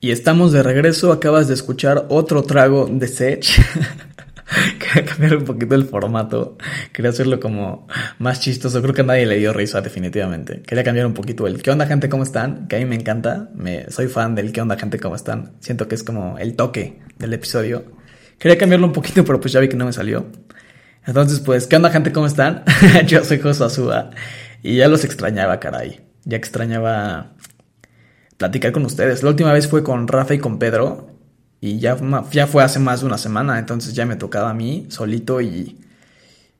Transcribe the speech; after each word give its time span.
Y 0.00 0.12
estamos 0.12 0.52
de 0.52 0.62
regreso, 0.62 1.10
acabas 1.10 1.48
de 1.48 1.54
escuchar 1.54 2.06
otro 2.08 2.44
trago 2.44 2.86
de 2.86 3.08
Sech. 3.08 3.44
Quería 4.78 5.04
cambiar 5.04 5.36
un 5.36 5.44
poquito 5.44 5.74
el 5.74 5.84
formato. 5.86 6.56
Quería 6.92 7.10
hacerlo 7.10 7.40
como 7.40 7.88
más 8.18 8.40
chistoso. 8.40 8.80
Creo 8.80 8.94
que 8.94 9.02
nadie 9.02 9.26
le 9.26 9.38
dio 9.38 9.52
risa, 9.52 9.80
definitivamente. 9.80 10.62
Quería 10.62 10.84
cambiar 10.84 11.06
un 11.06 11.14
poquito 11.14 11.48
el 11.48 11.60
¿Qué 11.60 11.72
onda, 11.72 11.86
gente? 11.86 12.08
¿Cómo 12.08 12.22
están? 12.22 12.68
Que 12.68 12.76
a 12.76 12.78
mí 12.78 12.84
me 12.84 12.94
encanta. 12.94 13.50
Me, 13.54 13.90
soy 13.90 14.06
fan 14.06 14.36
del 14.36 14.52
¿Qué 14.52 14.60
onda, 14.60 14.78
gente? 14.78 15.00
¿Cómo 15.00 15.16
están? 15.16 15.54
Siento 15.58 15.88
que 15.88 15.96
es 15.96 16.04
como 16.04 16.38
el 16.38 16.54
toque 16.54 17.00
del 17.18 17.34
episodio. 17.34 17.84
Quería 18.38 18.56
cambiarlo 18.56 18.86
un 18.86 18.92
poquito, 18.92 19.24
pero 19.24 19.40
pues 19.40 19.52
ya 19.52 19.58
vi 19.58 19.68
que 19.68 19.76
no 19.76 19.84
me 19.84 19.92
salió. 19.92 20.26
Entonces, 21.06 21.40
pues, 21.40 21.66
¿qué 21.66 21.74
onda, 21.74 21.90
gente? 21.90 22.12
¿Cómo 22.12 22.26
están? 22.26 22.62
Yo 23.06 23.24
soy 23.24 23.40
Josué 23.40 23.66
Azúa. 23.66 24.10
Y 24.62 24.76
ya 24.76 24.86
los 24.86 25.04
extrañaba, 25.04 25.58
caray. 25.58 26.00
Ya 26.24 26.36
extrañaba 26.36 27.32
platicar 28.38 28.72
con 28.72 28.86
ustedes. 28.86 29.22
La 29.22 29.28
última 29.28 29.52
vez 29.52 29.68
fue 29.68 29.82
con 29.82 30.08
Rafa 30.08 30.32
y 30.32 30.38
con 30.38 30.58
Pedro 30.58 31.08
y 31.60 31.78
ya, 31.80 31.96
fue 31.96 32.62
hace 32.62 32.78
más 32.78 33.00
de 33.00 33.06
una 33.06 33.18
semana, 33.18 33.58
entonces 33.58 33.92
ya 33.92 34.06
me 34.06 34.16
tocaba 34.16 34.50
a 34.50 34.54
mí 34.54 34.86
solito 34.88 35.40
y... 35.40 35.76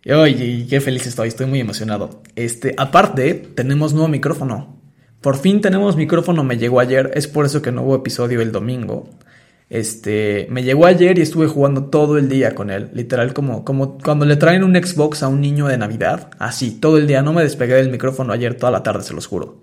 ¡Ay, 0.04 0.66
qué 0.68 0.80
feliz 0.80 1.06
estoy! 1.06 1.28
Estoy 1.28 1.46
muy 1.46 1.60
emocionado. 1.60 2.22
Este, 2.34 2.74
aparte, 2.76 3.34
tenemos 3.34 3.92
nuevo 3.92 4.08
micrófono. 4.08 4.76
Por 5.20 5.36
fin 5.36 5.60
tenemos 5.60 5.96
micrófono, 5.96 6.44
me 6.44 6.58
llegó 6.58 6.80
ayer, 6.80 7.12
es 7.14 7.28
por 7.28 7.46
eso 7.46 7.62
que 7.62 7.72
no 7.72 7.82
hubo 7.82 7.96
episodio 7.96 8.40
el 8.40 8.52
domingo. 8.52 9.10
Este, 9.70 10.46
me 10.50 10.62
llegó 10.62 10.86
ayer 10.86 11.18
y 11.18 11.22
estuve 11.22 11.46
jugando 11.46 11.84
todo 11.86 12.16
el 12.16 12.28
día 12.28 12.54
con 12.54 12.70
él, 12.70 12.90
literal 12.94 13.34
como, 13.34 13.64
como 13.64 13.98
cuando 13.98 14.24
le 14.24 14.36
traen 14.36 14.64
un 14.64 14.74
Xbox 14.74 15.22
a 15.22 15.28
un 15.28 15.40
niño 15.40 15.66
de 15.66 15.76
Navidad, 15.76 16.30
así, 16.38 16.70
todo 16.70 16.96
el 16.96 17.06
día, 17.06 17.22
no 17.22 17.32
me 17.32 17.42
despegué 17.42 17.74
del 17.74 17.90
micrófono 17.90 18.32
ayer 18.32 18.54
toda 18.54 18.72
la 18.72 18.82
tarde, 18.82 19.02
se 19.02 19.14
los 19.14 19.26
juro. 19.26 19.60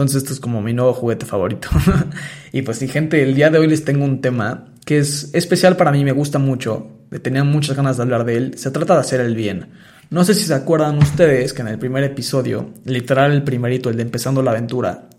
Entonces 0.00 0.22
esto 0.22 0.32
es 0.32 0.40
como 0.40 0.62
mi 0.62 0.72
nuevo 0.72 0.94
juguete 0.94 1.26
favorito. 1.26 1.68
y 2.52 2.62
pues 2.62 2.78
sí, 2.78 2.88
gente, 2.88 3.22
el 3.22 3.34
día 3.34 3.50
de 3.50 3.58
hoy 3.58 3.66
les 3.66 3.84
tengo 3.84 4.06
un 4.06 4.22
tema 4.22 4.72
que 4.86 4.96
es 4.96 5.28
especial 5.34 5.76
para 5.76 5.92
mí, 5.92 6.04
me 6.04 6.12
gusta 6.12 6.38
mucho, 6.38 6.88
tenía 7.20 7.44
muchas 7.44 7.76
ganas 7.76 7.98
de 7.98 8.04
hablar 8.04 8.24
de 8.24 8.38
él. 8.38 8.54
Se 8.56 8.70
trata 8.70 8.94
de 8.94 9.00
hacer 9.00 9.20
el 9.20 9.34
bien. 9.34 9.66
No 10.08 10.24
sé 10.24 10.32
si 10.32 10.44
se 10.44 10.54
acuerdan 10.54 10.96
ustedes 10.96 11.52
que 11.52 11.60
en 11.60 11.68
el 11.68 11.78
primer 11.78 12.02
episodio, 12.02 12.72
literal 12.86 13.32
el 13.32 13.42
primerito, 13.42 13.90
el 13.90 13.96
de 13.98 14.02
empezando 14.02 14.42
la 14.42 14.52
aventura, 14.52 15.10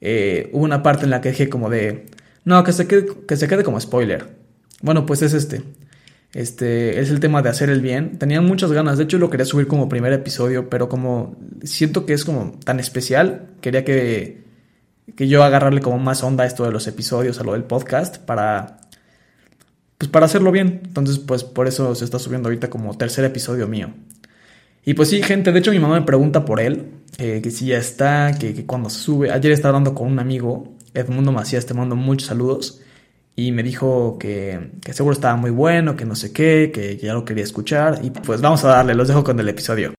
eh, 0.00 0.50
hubo 0.52 0.62
una 0.62 0.84
parte 0.84 1.02
en 1.02 1.10
la 1.10 1.20
que 1.20 1.30
dije 1.30 1.48
como 1.48 1.68
de... 1.68 2.06
No, 2.44 2.62
que 2.62 2.72
se 2.72 2.86
quede, 2.86 3.06
que 3.26 3.36
se 3.36 3.48
quede 3.48 3.64
como 3.64 3.80
spoiler. 3.80 4.28
Bueno, 4.82 5.04
pues 5.04 5.22
es 5.22 5.34
este. 5.34 5.62
Este 6.34 6.98
es 7.00 7.10
el 7.10 7.20
tema 7.20 7.42
de 7.42 7.50
hacer 7.50 7.68
el 7.68 7.82
bien. 7.82 8.18
Tenía 8.18 8.40
muchas 8.40 8.72
ganas. 8.72 8.96
De 8.96 9.04
hecho, 9.04 9.18
lo 9.18 9.28
quería 9.28 9.44
subir 9.44 9.66
como 9.66 9.88
primer 9.88 10.12
episodio, 10.12 10.70
pero 10.70 10.88
como 10.88 11.36
siento 11.62 12.06
que 12.06 12.14
es 12.14 12.24
como 12.24 12.58
tan 12.64 12.80
especial, 12.80 13.50
quería 13.60 13.84
que, 13.84 14.44
que 15.14 15.28
yo 15.28 15.44
agarrarle 15.44 15.82
como 15.82 15.98
más 15.98 16.22
onda 16.22 16.44
a 16.44 16.46
esto 16.46 16.64
de 16.64 16.72
los 16.72 16.86
episodios, 16.86 17.38
a 17.38 17.44
lo 17.44 17.52
del 17.52 17.64
podcast, 17.64 18.16
para 18.18 18.78
pues 19.98 20.10
para 20.10 20.26
hacerlo 20.26 20.52
bien. 20.52 20.80
Entonces, 20.84 21.18
pues 21.18 21.44
por 21.44 21.68
eso 21.68 21.94
se 21.94 22.04
está 22.04 22.18
subiendo 22.18 22.48
ahorita 22.48 22.70
como 22.70 22.96
tercer 22.96 23.24
episodio 23.24 23.68
mío. 23.68 23.90
Y 24.84 24.94
pues 24.94 25.10
sí, 25.10 25.22
gente, 25.22 25.52
de 25.52 25.58
hecho 25.58 25.70
mi 25.70 25.78
mamá 25.78 26.00
me 26.00 26.06
pregunta 26.06 26.44
por 26.44 26.60
él, 26.60 26.86
eh, 27.18 27.40
que 27.42 27.50
si 27.50 27.66
ya 27.66 27.78
está, 27.78 28.32
que, 28.38 28.54
que, 28.54 28.66
cuando 28.66 28.90
se 28.90 28.98
sube. 28.98 29.30
Ayer 29.30 29.52
estaba 29.52 29.76
hablando 29.76 29.94
con 29.94 30.10
un 30.10 30.18
amigo, 30.18 30.76
Edmundo 30.94 31.30
Macías, 31.30 31.66
te 31.66 31.74
mando 31.74 31.94
muchos 31.94 32.28
saludos 32.28 32.80
y 33.34 33.52
me 33.52 33.62
dijo 33.62 34.18
que, 34.18 34.72
que, 34.84 34.92
seguro 34.92 35.14
estaba 35.14 35.36
muy 35.36 35.50
bueno, 35.50 35.96
que 35.96 36.04
no 36.04 36.14
sé 36.14 36.32
qué, 36.32 36.70
que, 36.72 36.96
ya 36.96 37.14
lo 37.14 37.24
quería 37.24 37.44
escuchar. 37.44 38.00
Y 38.02 38.10
pues 38.10 38.40
vamos 38.40 38.64
a 38.64 38.68
darle, 38.68 38.94
los 38.94 39.08
dejo 39.08 39.24
con 39.24 39.38
el 39.40 39.48
episodio. 39.48 39.94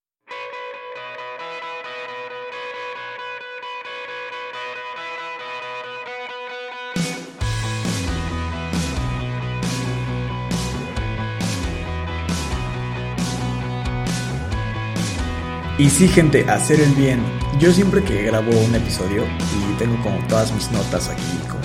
Y 15.83 15.89
sí, 15.89 16.07
gente, 16.07 16.45
hacer 16.49 16.79
el 16.79 16.93
bien. 16.93 17.19
Yo 17.59 17.71
siempre 17.71 18.03
que 18.03 18.23
grabo 18.23 18.51
un 18.51 18.75
episodio 18.75 19.25
y 19.25 19.77
tengo 19.77 20.01
como 20.03 20.17
todas 20.27 20.53
mis 20.53 20.71
notas 20.71 21.09
aquí 21.09 21.21
como 21.49 21.62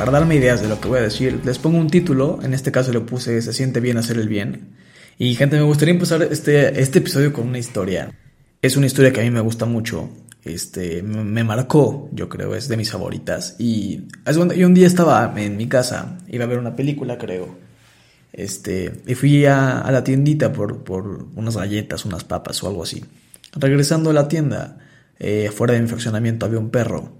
para 0.00 0.12
darme 0.12 0.36
ideas 0.36 0.62
de 0.62 0.68
lo 0.68 0.80
que 0.80 0.88
voy 0.88 0.98
a 0.98 1.02
decir, 1.02 1.42
les 1.44 1.58
pongo 1.58 1.76
un 1.76 1.90
título, 1.90 2.38
en 2.42 2.54
este 2.54 2.72
caso 2.72 2.90
le 2.90 3.00
puse 3.00 3.42
Se 3.42 3.52
siente 3.52 3.80
bien 3.80 3.98
hacer 3.98 4.16
el 4.16 4.30
bien. 4.30 4.70
Y 5.18 5.34
gente, 5.34 5.56
me 5.56 5.62
gustaría 5.62 5.92
empezar 5.92 6.22
este, 6.22 6.80
este 6.80 7.00
episodio 7.00 7.34
con 7.34 7.46
una 7.46 7.58
historia. 7.58 8.10
Es 8.62 8.78
una 8.78 8.86
historia 8.86 9.12
que 9.12 9.20
a 9.20 9.24
mí 9.24 9.30
me 9.30 9.42
gusta 9.42 9.66
mucho, 9.66 10.08
este, 10.42 11.02
me 11.02 11.44
marcó, 11.44 12.08
yo 12.12 12.30
creo, 12.30 12.54
es 12.54 12.66
de 12.68 12.78
mis 12.78 12.90
favoritas. 12.90 13.56
Y 13.58 14.04
yo 14.56 14.66
un 14.66 14.72
día 14.72 14.86
estaba 14.86 15.34
en 15.36 15.58
mi 15.58 15.68
casa, 15.68 16.16
iba 16.28 16.46
a 16.46 16.48
ver 16.48 16.58
una 16.58 16.74
película, 16.74 17.18
creo. 17.18 17.58
Este, 18.32 19.02
y 19.06 19.14
fui 19.14 19.44
a, 19.44 19.82
a 19.82 19.92
la 19.92 20.02
tiendita 20.02 20.50
por, 20.50 20.82
por, 20.82 21.26
unas 21.36 21.58
galletas, 21.58 22.06
unas 22.06 22.24
papas 22.24 22.62
o 22.62 22.68
algo 22.68 22.84
así. 22.84 23.04
Regresando 23.52 24.08
a 24.08 24.12
la 24.14 24.28
tienda, 24.28 24.78
eh, 25.18 25.50
fuera 25.54 25.74
de 25.74 25.82
mi 25.82 25.88
fraccionamiento 25.88 26.46
había 26.46 26.58
un 26.58 26.70
perro 26.70 27.19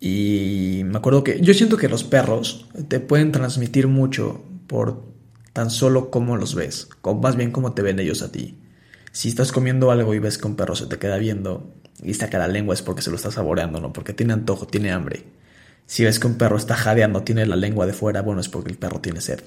y 0.00 0.80
me 0.86 0.96
acuerdo 0.96 1.22
que 1.22 1.40
yo 1.40 1.52
siento 1.52 1.76
que 1.76 1.88
los 1.88 2.04
perros 2.04 2.66
te 2.88 3.00
pueden 3.00 3.32
transmitir 3.32 3.86
mucho 3.86 4.42
por 4.66 5.04
tan 5.52 5.70
solo 5.70 6.10
cómo 6.10 6.36
los 6.38 6.54
ves, 6.54 6.88
más 7.20 7.36
bien 7.36 7.50
cómo 7.52 7.74
te 7.74 7.82
ven 7.82 8.00
ellos 8.00 8.22
a 8.22 8.32
ti. 8.32 8.58
Si 9.12 9.28
estás 9.28 9.52
comiendo 9.52 9.90
algo 9.90 10.14
y 10.14 10.18
ves 10.18 10.38
que 10.38 10.46
un 10.46 10.56
perro 10.56 10.74
se 10.74 10.86
te 10.86 10.98
queda 10.98 11.18
viendo 11.18 11.74
y 12.02 12.14
saca 12.14 12.38
la 12.38 12.48
lengua 12.48 12.74
es 12.74 12.80
porque 12.80 13.02
se 13.02 13.10
lo 13.10 13.16
está 13.16 13.30
saboreando, 13.30 13.80
no 13.80 13.92
porque 13.92 14.14
tiene 14.14 14.32
antojo, 14.32 14.66
tiene 14.66 14.90
hambre. 14.90 15.24
Si 15.84 16.04
ves 16.04 16.18
que 16.18 16.28
un 16.28 16.38
perro 16.38 16.56
está 16.56 16.76
jadeando, 16.76 17.22
tiene 17.22 17.44
la 17.44 17.56
lengua 17.56 17.84
de 17.84 17.92
fuera, 17.92 18.22
bueno, 18.22 18.40
es 18.40 18.48
porque 18.48 18.70
el 18.70 18.78
perro 18.78 19.00
tiene 19.00 19.20
sed. 19.20 19.40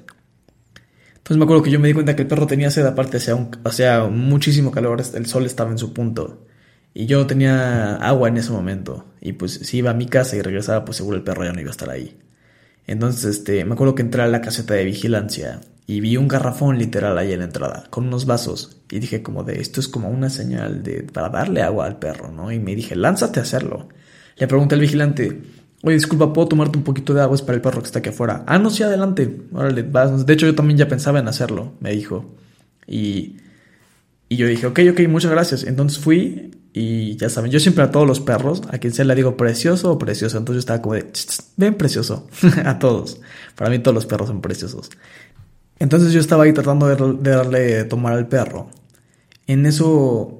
Entonces 1.15 1.37
me 1.37 1.45
acuerdo 1.45 1.63
que 1.63 1.71
yo 1.71 1.79
me 1.79 1.87
di 1.87 1.93
cuenta 1.93 2.15
que 2.15 2.23
el 2.23 2.27
perro 2.27 2.45
tenía 2.45 2.69
sed, 2.69 2.85
aparte 2.85 3.17
hacía, 3.17 3.33
un, 3.33 3.49
hacía 3.63 4.03
muchísimo 4.03 4.69
calor, 4.69 5.01
el 5.13 5.25
sol 5.25 5.45
estaba 5.45 5.71
en 5.71 5.77
su 5.77 5.93
punto. 5.93 6.42
Y 6.93 7.07
yo 7.07 7.25
tenía 7.25 7.95
agua 7.95 8.29
en 8.29 8.37
ese 8.37 8.51
momento. 8.51 9.05
Y 9.21 9.33
pues 9.33 9.53
si 9.53 9.77
iba 9.77 9.91
a 9.91 9.95
mi 9.95 10.05
casa 10.05 10.35
y 10.35 10.41
regresaba, 10.41 10.85
pues 10.85 10.97
seguro 10.97 11.17
el 11.17 11.23
perro 11.23 11.43
ya 11.43 11.53
no 11.53 11.59
iba 11.59 11.69
a 11.69 11.71
estar 11.71 11.89
ahí. 11.89 12.17
Entonces, 12.85 13.37
este, 13.37 13.65
me 13.65 13.73
acuerdo 13.73 13.95
que 13.95 14.01
entré 14.01 14.21
a 14.21 14.27
la 14.27 14.41
caseta 14.41 14.73
de 14.73 14.85
vigilancia 14.85 15.61
y 15.87 15.99
vi 16.01 16.17
un 16.17 16.27
garrafón 16.27 16.77
literal 16.77 17.17
ahí 17.17 17.33
en 17.33 17.39
la 17.39 17.45
entrada, 17.45 17.85
con 17.89 18.07
unos 18.07 18.25
vasos. 18.25 18.77
Y 18.91 18.99
dije 18.99 19.23
como 19.23 19.43
de, 19.43 19.59
esto 19.61 19.79
es 19.79 19.87
como 19.87 20.09
una 20.09 20.29
señal 20.29 20.83
de, 20.83 21.03
para 21.03 21.29
darle 21.29 21.61
agua 21.61 21.85
al 21.85 21.97
perro, 21.99 22.31
¿no? 22.31 22.51
Y 22.51 22.59
me 22.59 22.75
dije, 22.75 22.95
lánzate 22.95 23.39
a 23.39 23.43
hacerlo. 23.43 23.89
Le 24.37 24.47
pregunté 24.47 24.75
al 24.75 24.81
vigilante, 24.81 25.41
oye, 25.83 25.95
disculpa, 25.95 26.31
¿puedo 26.33 26.49
tomarte 26.49 26.77
un 26.77 26.83
poquito 26.83 27.13
de 27.13 27.21
agua? 27.21 27.35
Es 27.35 27.41
para 27.41 27.55
el 27.55 27.61
perro 27.61 27.81
que 27.81 27.87
está 27.87 27.99
aquí 27.99 28.09
afuera. 28.09 28.43
Ah, 28.47 28.59
no, 28.59 28.69
sí, 28.69 28.83
adelante. 28.83 29.41
Órale, 29.53 29.83
vas. 29.83 30.25
De 30.25 30.33
hecho, 30.33 30.45
yo 30.45 30.55
también 30.55 30.77
ya 30.77 30.87
pensaba 30.87 31.19
en 31.19 31.27
hacerlo, 31.27 31.73
me 31.79 31.91
dijo. 31.91 32.33
Y, 32.87 33.37
y 34.33 34.35
yo 34.35 34.47
dije, 34.47 34.65
ok, 34.65 34.79
ok, 34.91 35.01
muchas 35.07 35.29
gracias. 35.29 35.63
Entonces 35.63 35.99
fui 35.99 36.51
y 36.73 37.15
ya 37.17 37.29
saben, 37.29 37.51
yo 37.51 37.59
siempre 37.59 37.83
a 37.83 37.91
todos 37.91 38.07
los 38.07 38.19
perros, 38.19 38.63
a 38.71 38.79
quien 38.79 38.91
sea 38.91 39.05
le 39.05 39.13
digo 39.13 39.37
precioso 39.37 39.91
o 39.91 39.99
precioso. 39.99 40.39
Entonces 40.39 40.55
yo 40.55 40.59
estaba 40.61 40.81
como 40.81 40.95
de, 40.95 41.05
ven 41.55 41.75
precioso, 41.75 42.27
a 42.65 42.79
todos. 42.79 43.21
Para 43.55 43.69
mí 43.69 43.77
todos 43.77 43.93
los 43.93 44.07
perros 44.07 44.29
son 44.29 44.41
preciosos. 44.41 44.89
Entonces 45.77 46.13
yo 46.13 46.19
estaba 46.19 46.45
ahí 46.45 46.53
tratando 46.53 46.87
de, 46.87 47.29
darle 47.29 47.83
tomar 47.83 48.13
al 48.13 48.27
perro. 48.27 48.71
En 49.45 49.67
eso 49.67 50.39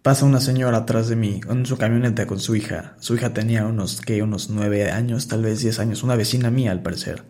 pasa 0.00 0.24
una 0.24 0.40
señora 0.40 0.78
atrás 0.78 1.08
de 1.08 1.16
mí, 1.16 1.42
en 1.50 1.66
su 1.66 1.76
camioneta 1.76 2.26
con 2.26 2.40
su 2.40 2.56
hija. 2.56 2.96
Su 3.00 3.16
hija 3.16 3.34
tenía 3.34 3.66
unos, 3.66 4.00
que 4.00 4.22
Unos 4.22 4.48
nueve 4.48 4.90
años, 4.90 5.28
tal 5.28 5.42
vez 5.42 5.60
diez 5.60 5.78
años, 5.78 6.02
una 6.02 6.16
vecina 6.16 6.50
mía 6.50 6.70
al 6.70 6.82
parecer. 6.82 7.24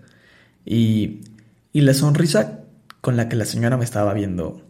Y, 0.64 1.22
y 1.72 1.80
la 1.80 1.94
sonrisa 1.94 2.60
con 3.00 3.16
la 3.16 3.28
que 3.28 3.34
la 3.34 3.44
señora 3.44 3.76
me 3.76 3.84
estaba 3.84 4.14
viendo 4.14 4.65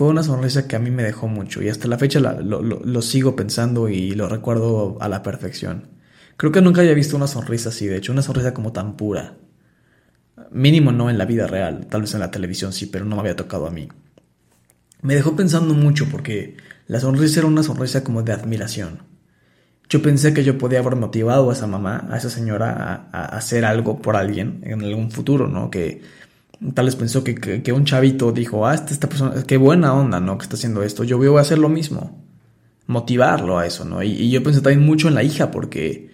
fue 0.00 0.08
una 0.08 0.22
sonrisa 0.22 0.66
que 0.66 0.76
a 0.76 0.78
mí 0.78 0.90
me 0.90 1.02
dejó 1.02 1.28
mucho 1.28 1.62
y 1.62 1.68
hasta 1.68 1.86
la 1.86 1.98
fecha 1.98 2.20
lo, 2.20 3.02
sigo 3.02 3.36
pensando 3.36 3.90
y 3.90 4.12
lo 4.12 4.30
recuerdo 4.30 4.96
a 4.98 5.10
la 5.10 5.22
perfección. 5.22 5.88
Creo 6.38 6.50
que 6.50 6.62
nunca 6.62 6.80
había 6.80 6.94
visto 6.94 7.18
una 7.18 7.26
sonrisa 7.26 7.68
así, 7.68 7.86
de 7.86 7.98
hecho, 7.98 8.10
una 8.10 8.22
sonrisa 8.22 8.54
como 8.54 8.72
tan 8.72 8.96
pura. 8.96 9.36
Mínimo 10.52 10.90
no 10.90 11.10
en 11.10 11.18
la 11.18 11.26
vida 11.26 11.46
real, 11.46 11.86
tal 11.90 12.00
vez 12.00 12.14
en 12.14 12.20
la 12.20 12.30
televisión 12.30 12.72
sí, 12.72 12.86
pero 12.86 13.04
no 13.04 13.14
me 13.14 13.20
había 13.20 13.36
tocado 13.36 13.66
a 13.66 13.70
mí. 13.70 13.88
Me 15.02 15.14
dejó 15.14 15.36
pensando 15.36 15.74
mucho 15.74 16.06
porque 16.10 16.56
la 16.86 16.98
sonrisa 16.98 17.40
era 17.40 17.48
una 17.48 17.62
sonrisa 17.62 18.02
como 18.02 18.22
de 18.22 18.32
admiración. 18.32 19.02
Yo 19.90 20.00
pensé 20.00 20.32
que 20.32 20.44
yo 20.44 20.56
podía 20.56 20.78
haber 20.78 20.96
motivado 20.96 21.50
a 21.50 21.52
esa 21.52 21.66
mamá, 21.66 22.06
a 22.10 22.16
esa 22.16 22.30
señora, 22.30 22.70
a, 22.72 23.20
a 23.20 23.36
hacer 23.36 23.66
algo 23.66 24.00
por 24.00 24.16
alguien 24.16 24.62
en 24.64 24.80
algún 24.80 25.10
futuro, 25.10 25.46
¿no? 25.46 25.68
Que 25.70 26.00
Tal 26.74 26.84
vez 26.84 26.96
pensó 26.96 27.24
que, 27.24 27.34
que, 27.34 27.72
un 27.72 27.86
chavito 27.86 28.32
dijo, 28.32 28.66
ah, 28.66 28.74
esta, 28.74 29.08
persona, 29.08 29.42
qué 29.44 29.56
buena 29.56 29.94
onda, 29.94 30.20
¿no? 30.20 30.36
Que 30.36 30.42
está 30.44 30.56
haciendo 30.56 30.82
esto. 30.82 31.04
Yo 31.04 31.16
voy 31.16 31.38
a 31.38 31.40
hacer 31.40 31.58
lo 31.58 31.70
mismo. 31.70 32.22
Motivarlo 32.86 33.58
a 33.58 33.66
eso, 33.66 33.86
¿no? 33.86 34.02
Y, 34.02 34.30
yo 34.30 34.42
pensé 34.42 34.60
también 34.60 34.84
mucho 34.84 35.08
en 35.08 35.14
la 35.14 35.22
hija 35.22 35.50
porque 35.50 36.10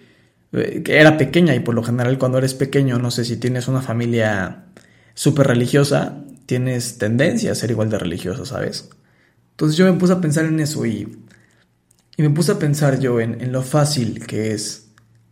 eh, 0.53 0.83
era 0.87 1.17
pequeña 1.17 1.53
y 1.53 1.59
por 1.59 1.75
lo 1.75 1.83
general 1.83 2.17
cuando 2.17 2.37
eres 2.37 2.53
pequeño, 2.53 2.97
no 2.97 3.11
sé 3.11 3.25
si 3.25 3.35
tienes 3.37 3.67
una 3.67 3.81
familia 3.81 4.67
súper 5.15 5.47
religiosa, 5.47 6.23
tienes 6.45 6.97
tendencia 6.97 7.51
a 7.51 7.55
ser 7.55 7.71
igual 7.71 7.89
de 7.89 7.99
religioso, 7.99 8.45
¿sabes? 8.45 8.89
Entonces 9.51 9.77
yo 9.77 9.91
me 9.91 9.99
puse 9.99 10.13
a 10.13 10.21
pensar 10.21 10.45
en 10.45 10.59
eso 10.61 10.85
y, 10.85 11.23
y 12.15 12.21
me 12.21 12.29
puse 12.29 12.53
a 12.53 12.59
pensar 12.59 12.99
yo 12.99 13.19
en, 13.19 13.41
en 13.41 13.51
lo 13.51 13.63
fácil 13.63 14.25
que 14.25 14.53
es 14.53 14.91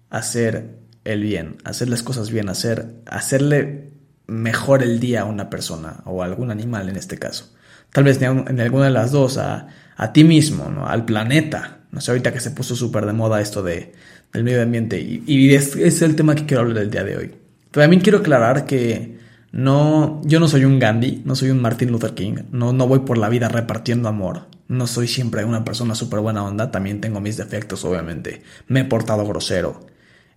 hacer 0.10 0.80
el 1.06 1.22
bien, 1.22 1.58
hacer 1.64 1.88
las 1.88 2.04
cosas 2.04 2.32
bien, 2.32 2.50
hacer, 2.50 2.96
hacerle 3.06 3.95
mejor 4.28 4.84
el 4.84 5.00
día 5.00 5.22
a 5.22 5.26
una 5.26 5.50
persona 5.50 5.98
o 6.06 6.22
a 6.22 6.26
algún 6.26 6.52
animal 6.52 6.90
en 6.90 6.96
este 6.96 7.18
caso. 7.18 7.54
Tal 7.92 8.04
vez 8.04 8.22
en 8.22 8.60
alguna 8.60 8.86
de 8.86 8.92
las 8.92 9.12
dos, 9.12 9.38
a, 9.38 9.68
a 9.96 10.14
ti 10.14 10.24
mismo, 10.24 10.70
¿no? 10.70 10.88
al 10.88 11.06
planeta. 11.06 11.80
No 11.92 12.02
sé, 12.02 12.12
ahorita 12.12 12.34
que 12.34 12.40
se 12.40 12.52
puso 12.52 12.76
súper 12.76 13.06
de 13.06 13.14
moda 13.14 13.40
esto 13.40 13.64
de, 13.64 13.94
del 14.34 14.44
medio 14.44 14.62
ambiente. 14.62 15.00
Y, 15.00 15.54
es, 15.54 16.02
el 16.02 16.16
tema 16.16 16.36
que 16.36 16.46
quiero 16.46 16.64
hablar 16.64 16.84
el 16.84 16.92
día 16.92 17.04
de 17.04 17.18
hoy. 17.18 17.32
También 17.72 18.02
quiero 18.02 18.20
aclarar 18.20 18.66
que 18.66 19.18
no, 19.52 20.22
yo 20.26 20.40
no 20.40 20.48
soy 20.48 20.66
un 20.66 20.80
Gandhi, 20.80 21.22
no 21.26 21.36
soy 21.36 21.50
un 21.50 21.62
Martin 21.62 21.92
Luther 21.92 22.14
King, 22.14 22.36
no, 22.52 22.74
no 22.74 22.88
voy 22.88 23.00
por 23.00 23.18
la 23.18 23.30
vida 23.30 23.48
repartiendo 23.48 24.10
amor. 24.10 24.48
No 24.68 24.88
soy 24.88 25.08
siempre 25.08 25.46
una 25.46 25.64
persona 25.64 25.96
súper 25.96 26.20
buena 26.20 26.44
onda, 26.44 26.72
también 26.72 27.00
tengo 27.00 27.22
mis 27.22 27.38
defectos, 27.38 27.86
obviamente. 27.86 28.42
Me 28.68 28.82
he 28.82 28.86
portado 28.86 29.26
grosero. 29.26 29.86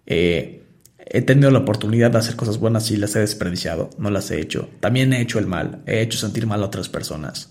Eh, 0.06 0.64
he 1.10 1.22
tenido 1.22 1.50
la 1.50 1.60
oportunidad 1.60 2.10
de 2.10 2.18
hacer 2.18 2.36
cosas 2.36 2.58
buenas 2.58 2.90
y 2.90 2.96
las 2.96 3.16
he 3.16 3.20
desperdiciado, 3.20 3.90
no 3.98 4.10
las 4.10 4.30
he 4.30 4.40
hecho. 4.40 4.68
También 4.80 5.12
he 5.12 5.22
hecho 5.22 5.38
el 5.38 5.46
mal, 5.46 5.82
he 5.86 6.02
hecho 6.02 6.18
sentir 6.18 6.46
mal 6.46 6.62
a 6.62 6.66
otras 6.66 6.88
personas. 6.88 7.50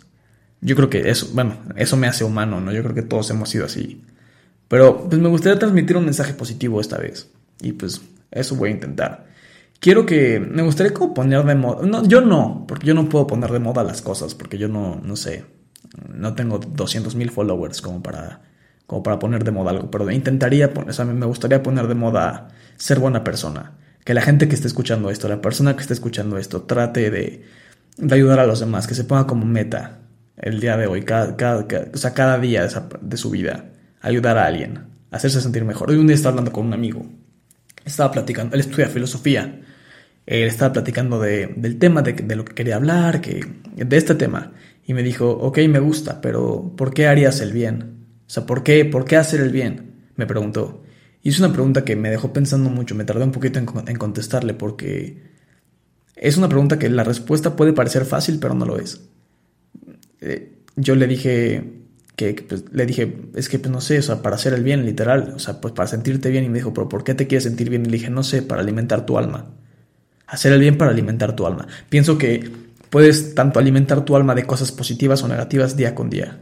Yo 0.62 0.76
creo 0.76 0.90
que 0.90 1.10
eso, 1.10 1.30
bueno, 1.34 1.58
eso 1.76 1.98
me 1.98 2.08
hace 2.08 2.24
humano, 2.24 2.62
¿no? 2.62 2.72
Yo 2.72 2.84
creo 2.84 2.96
que 2.96 3.02
todos 3.02 3.30
hemos 3.32 3.50
sido 3.50 3.66
así. 3.66 4.02
Pero 4.68 5.08
pues 5.10 5.20
me 5.20 5.30
gustaría 5.30 5.58
transmitir 5.58 5.98
un 5.98 6.06
mensaje 6.06 6.34
positivo 6.34 6.82
esta 6.82 6.98
vez. 6.98 7.30
Y 7.62 7.74
pues 7.74 8.02
eso 8.32 8.56
voy 8.56 8.70
a 8.70 8.74
intentar. 8.74 9.28
Quiero 9.80 10.06
que, 10.06 10.40
me 10.40 10.64
gustaría 10.64 10.94
como 10.94 11.14
poner 11.14 11.44
de 11.44 11.56
moda, 11.56 11.86
no, 11.86 12.06
yo 12.08 12.22
no, 12.22 12.66
porque 12.68 12.88
yo 12.88 12.94
no 12.94 13.10
puedo 13.10 13.28
poner 13.28 13.52
de 13.52 13.60
moda 13.60 13.84
las 13.84 14.02
cosas, 14.02 14.34
porque 14.34 14.58
yo 14.58 14.68
no, 14.68 15.00
no 15.04 15.16
sé, 15.16 15.46
no 16.12 16.34
tengo 16.34 16.58
200 16.58 17.14
mil 17.16 17.30
followers 17.30 17.82
como 17.82 18.02
para, 18.02 18.42
como 18.88 19.04
para 19.04 19.20
poner 19.20 19.44
de 19.44 19.52
moda 19.52 19.72
algo, 19.72 19.92
pero 19.92 20.10
intentaría, 20.10 20.72
o 20.74 20.94
sea, 20.94 21.06
me 21.06 21.26
gustaría 21.26 21.62
poner 21.62 21.88
de 21.88 21.96
moda 21.96 22.48
ser 22.78 23.00
buena 23.00 23.24
persona. 23.24 23.74
Que 24.06 24.14
la 24.14 24.22
gente 24.22 24.48
que 24.48 24.56
esté 24.56 24.68
escuchando 24.68 25.10
esto, 25.12 25.28
la 25.28 25.42
persona 25.42 25.76
que 25.76 25.82
esté 25.82 25.94
escuchando 25.94 26.38
esto, 26.38 26.64
trate 26.64 27.12
de, 27.12 27.44
de 27.98 28.16
ayudar 28.16 28.40
a 28.40 28.48
los 28.48 28.62
demás, 28.62 28.88
que 28.88 28.96
se 28.96 29.04
ponga 29.04 29.28
como 29.28 29.46
meta 29.46 30.00
el 30.38 30.62
día 30.62 30.78
de 30.78 30.88
hoy, 30.88 31.04
cada, 31.04 31.36
cada, 31.36 31.66
o 31.94 31.98
sea, 31.98 32.14
cada 32.14 32.40
día 32.40 32.66
de, 33.02 33.18
su 33.18 33.30
vida, 33.30 33.66
ayudar 34.02 34.38
a 34.38 34.46
alguien, 34.46 34.86
hacerse 35.12 35.42
sentir 35.42 35.66
mejor. 35.66 35.92
Hoy 35.92 35.98
un 35.98 36.08
día 36.08 36.16
estaba 36.16 36.32
hablando 36.32 36.54
con 36.54 36.68
un 36.68 36.74
amigo, 36.74 37.06
estaba 37.84 38.12
platicando, 38.12 38.56
él 38.56 38.62
estudia 38.62 38.88
filosofía, 38.88 39.62
él 40.26 40.48
estaba 40.48 40.72
platicando 40.72 41.20
de, 41.20 41.48
del 41.58 41.78
tema, 41.78 42.02
de, 42.04 42.14
de, 42.14 42.36
lo 42.38 42.46
que 42.46 42.56
quería 42.56 42.78
hablar, 42.78 43.20
que, 43.20 43.46
de 43.76 43.98
este 43.98 44.16
tema, 44.16 44.54
y 44.86 44.94
me 44.94 45.04
dijo, 45.04 45.30
ok, 45.30 45.58
me 45.68 45.80
gusta, 45.80 46.22
pero 46.22 46.74
¿por 46.78 46.94
qué 46.94 47.08
harías 47.08 47.42
el 47.42 47.52
bien? 47.52 47.97
O 48.28 48.30
sea, 48.30 48.46
¿por 48.46 48.62
qué, 48.64 48.84
por 48.86 49.06
qué 49.06 49.16
hacer 49.16 49.40
el 49.40 49.52
bien? 49.52 50.10
Me 50.16 50.26
preguntó. 50.26 50.84
Y 51.24 51.30
es 51.30 51.40
una 51.40 51.52
pregunta 51.52 51.84
que 51.84 51.96
me 51.96 52.10
dejó 52.10 52.34
pensando 52.34 52.70
mucho, 52.70 52.94
me 52.94 53.06
tardé 53.06 53.24
un 53.24 53.32
poquito 53.32 53.60
en, 53.60 53.66
contestarle 53.66 54.54
porque 54.54 55.24
es 56.16 56.38
una 56.38 56.50
pregunta 56.50 56.78
que 56.78 56.90
la 56.90 57.04
respuesta 57.04 57.56
puede 57.56 57.74
parecer 57.74 58.06
fácil, 58.06 58.40
pero 58.40 58.54
no 58.54 58.66
lo 58.66 58.78
es. 58.80 59.02
Eh, 60.22 60.60
yo 60.76 60.96
le 60.96 61.08
dije 61.08 61.82
que, 62.16 62.34
pues, 62.48 62.66
le 62.72 62.86
dije, 62.86 63.30
es 63.36 63.50
que 63.50 63.60
pues, 63.60 63.72
no 63.72 63.82
sé, 63.82 64.00
o 64.00 64.02
sea, 64.02 64.22
para 64.22 64.36
hacer 64.36 64.54
el 64.54 64.64
bien, 64.64 64.86
literal, 64.86 65.34
o 65.36 65.40
sea, 65.40 65.62
pues 65.62 65.74
para 65.74 65.88
sentirte 65.88 66.30
bien. 66.30 66.44
Y 66.44 66.50
me 66.50 66.60
dijo, 66.60 66.74
pero 66.74 66.90
¿por 66.90 67.04
qué 67.04 67.14
te 67.14 67.28
quieres 67.28 67.44
sentir 67.44 67.70
bien? 67.70 67.84
Y 67.86 67.90
le 67.90 67.98
dije, 67.98 68.10
no 68.10 68.24
sé, 68.24 68.42
para 68.42 68.62
alimentar 68.62 69.06
tu 69.06 69.18
alma. 69.18 69.54
Hacer 70.28 70.52
el 70.54 70.60
bien 70.60 70.78
para 70.78 70.92
alimentar 70.92 71.36
tu 71.36 71.46
alma. 71.46 71.68
Pienso 71.90 72.18
que 72.18 72.52
puedes 72.90 73.36
tanto 73.36 73.60
alimentar 73.60 74.04
tu 74.04 74.16
alma 74.16 74.36
de 74.36 74.46
cosas 74.46 74.72
positivas 74.72 75.24
o 75.24 75.28
negativas 75.28 75.78
día 75.78 75.96
con 75.96 76.10
día. 76.10 76.42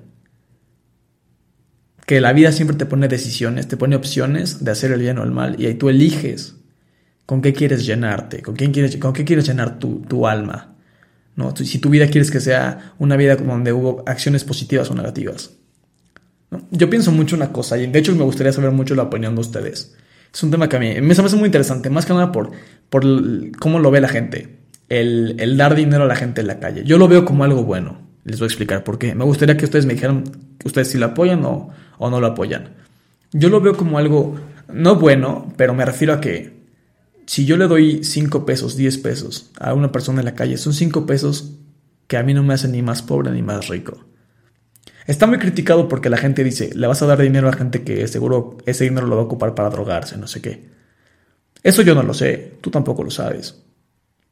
Que 2.06 2.22
la 2.22 2.34
vida 2.34 2.52
siempre 2.52 2.78
te 2.78 2.86
pone 2.86 3.08
decisiones, 3.08 3.68
te 3.68 3.78
pone 3.78 3.96
opciones 3.96 4.64
de 4.64 4.72
hacer 4.72 4.92
el 4.92 5.00
bien 5.00 5.18
o 5.18 5.24
el 5.24 5.32
mal, 5.32 5.56
y 5.60 5.66
ahí 5.66 5.76
tú 5.76 5.90
eliges 5.90 6.56
con 7.26 7.42
qué 7.42 7.54
quieres 7.54 7.86
llenarte, 7.86 8.42
con, 8.42 8.56
quién 8.56 8.72
quieres, 8.72 8.98
con 8.98 9.14
qué 9.14 9.26
quieres 9.26 9.48
llenar 9.48 9.80
tu, 9.80 10.02
tu 10.02 10.28
alma. 10.28 10.76
¿no? 11.36 11.56
Si 11.56 11.80
tu 11.80 11.90
vida 11.90 12.08
quieres 12.08 12.32
que 12.32 12.40
sea 12.40 12.94
una 13.00 13.18
vida 13.18 13.36
donde 13.36 13.74
hubo 13.74 14.04
acciones 14.06 14.44
positivas 14.44 14.90
o 14.92 14.96
negativas. 14.96 15.52
Yo 16.72 16.90
pienso 16.90 17.12
mucho 17.12 17.36
una 17.36 17.52
cosa 17.52 17.78
y 17.78 17.88
de 17.88 18.00
hecho 18.00 18.16
me 18.16 18.24
gustaría 18.24 18.54
saber 18.54 18.72
mucho 18.72 18.96
la 18.96 19.04
opinión 19.04 19.36
de 19.36 19.42
ustedes. 19.42 19.96
Es 20.34 20.44
un 20.44 20.52
tema 20.52 20.70
que 20.70 20.78
a 20.78 20.80
mí 20.80 21.02
me 21.02 21.16
parece 21.16 21.36
muy 21.36 21.48
interesante, 21.48 21.90
más 21.90 22.06
que 22.06 22.14
nada 22.14 22.32
por, 22.32 22.52
por 22.90 23.04
cómo 23.60 23.80
lo 23.80 23.92
ve 23.92 24.02
la 24.02 24.08
gente. 24.08 24.60
El, 24.88 25.36
el, 25.40 25.58
dar 25.58 25.76
dinero 25.76 26.04
a 26.04 26.08
la 26.08 26.16
gente 26.16 26.42
en 26.42 26.48
la 26.48 26.60
calle. 26.60 26.84
Yo 26.84 26.98
lo 26.98 27.08
veo 27.08 27.26
como 27.26 27.44
algo 27.44 27.64
bueno. 27.64 28.02
Les 28.24 28.40
voy 28.40 28.46
a 28.46 28.48
explicar 28.48 28.84
por 28.84 29.00
qué. 29.00 29.16
Me 29.16 29.24
gustaría 29.24 29.58
que 29.58 29.66
ustedes 29.66 29.86
me 29.86 29.94
dijeran 29.94 30.24
ustedes 30.64 30.90
si 30.90 30.98
lo 30.98 31.08
apoyan 31.08 31.44
o, 31.46 31.70
o 31.98 32.10
no 32.10 32.20
lo 32.20 32.28
apoyan. 32.28 32.76
Yo 33.32 33.50
lo 33.50 33.62
veo 33.62 33.76
como 33.76 33.98
algo 33.98 34.36
no 34.68 34.96
bueno, 34.96 35.54
pero 35.58 35.74
me 35.74 35.86
refiero 35.86 36.14
a 36.14 36.22
que 36.22 36.56
si 37.26 37.46
yo 37.46 37.58
le 37.58 37.68
doy 37.68 38.04
5 38.04 38.46
pesos, 38.46 38.76
10 38.76 38.98
pesos 39.00 39.52
a 39.60 39.74
una 39.74 39.92
persona 39.92 40.20
en 40.20 40.26
la 40.26 40.36
calle, 40.36 40.58
son 40.58 40.74
5 40.74 41.06
pesos 41.06 41.56
que 42.08 42.18
a 42.18 42.24
mí 42.24 42.34
no 42.34 42.44
me 42.44 42.54
hacen 42.54 42.72
ni 42.72 42.82
más 42.82 43.02
pobre 43.02 43.32
ni 43.32 43.42
más 43.42 43.68
rico. 43.68 44.06
Está 45.08 45.28
muy 45.28 45.38
criticado 45.38 45.88
porque 45.88 46.10
la 46.10 46.18
gente 46.18 46.44
dice, 46.44 46.72
le 46.74 46.88
vas 46.88 47.02
a 47.02 47.06
dar 47.06 47.22
dinero 47.22 47.48
a 47.48 47.54
gente 47.54 47.84
que 47.84 48.08
seguro 48.08 48.58
ese 48.66 48.86
dinero 48.86 49.08
lo 49.08 49.16
va 49.16 49.22
a 49.22 49.26
ocupar 49.26 49.54
para 49.54 49.70
drogarse, 49.70 50.18
no 50.18 50.28
sé 50.28 50.42
qué. 50.42 50.70
Eso 51.62 51.82
yo 51.82 51.96
no 51.96 52.04
lo 52.04 52.14
sé, 52.14 52.58
tú 52.62 52.72
tampoco 52.72 53.04
lo 53.04 53.12
sabes. 53.12 53.64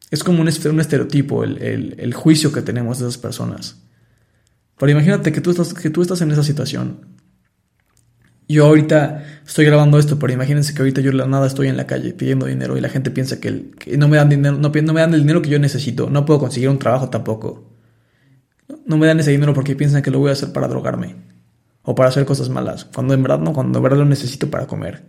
Es 0.09 0.23
como 0.23 0.41
un, 0.41 0.47
estereotipo 0.47 1.43
el, 1.43 1.95
el, 1.97 2.13
juicio 2.13 2.51
que 2.51 2.61
tenemos 2.61 2.99
de 2.99 3.07
esas 3.07 3.17
personas. 3.17 3.81
Pero 4.77 4.91
imagínate 4.91 5.31
que 5.31 5.41
tú, 5.41 5.49
estás, 5.49 5.73
que 5.73 5.89
tú 5.89 6.03
estás 6.03 6.21
en 6.21 6.31
esa 6.31 6.43
situación 6.43 7.12
yo 8.47 8.65
ahorita 8.65 9.23
estoy 9.45 9.65
grabando 9.65 9.97
esto, 9.97 10.19
pero 10.19 10.33
imagínense 10.33 10.73
que 10.73 10.81
ahorita 10.81 11.01
yo 11.01 11.11
la 11.11 11.25
nada 11.25 11.47
estoy 11.47 11.67
en 11.67 11.77
la 11.77 11.87
calle 11.87 12.13
pidiendo 12.13 12.45
dinero 12.45 12.77
y 12.77 12.81
la 12.81 12.89
gente 12.89 13.11
piensa 13.11 13.39
que, 13.39 13.71
no 13.97 14.07
me 14.07 14.17
dan 14.17 14.29
dinero, 14.29 14.57
no, 14.57 14.69
me 14.69 15.01
dan 15.01 15.13
el 15.13 15.21
dinero 15.21 15.41
que 15.41 15.49
yo 15.49 15.59
necesito, 15.59 16.09
no 16.09 16.25
puedo 16.25 16.39
conseguir 16.39 16.69
un 16.69 16.79
trabajo 16.79 17.09
tampoco. 17.09 17.71
No 18.85 18.97
me 18.97 19.07
dan 19.07 19.19
ese 19.19 19.31
dinero 19.31 19.53
porque 19.53 19.75
piensan 19.75 20.01
que 20.01 20.11
lo 20.11 20.19
voy 20.19 20.29
a 20.29 20.33
hacer 20.33 20.51
para 20.51 20.67
drogarme 20.67 21.15
o 21.83 21.95
para 21.95 22.09
hacer 22.09 22.25
cosas 22.25 22.49
malas, 22.49 22.85
cuando 22.85 23.13
en 23.13 23.23
verdad 23.23 23.39
no, 23.39 23.53
cuando 23.53 23.79
en 23.79 23.83
verdad 23.83 23.97
lo 23.97 24.05
necesito 24.05 24.49
para 24.49 24.67
comer. 24.67 25.03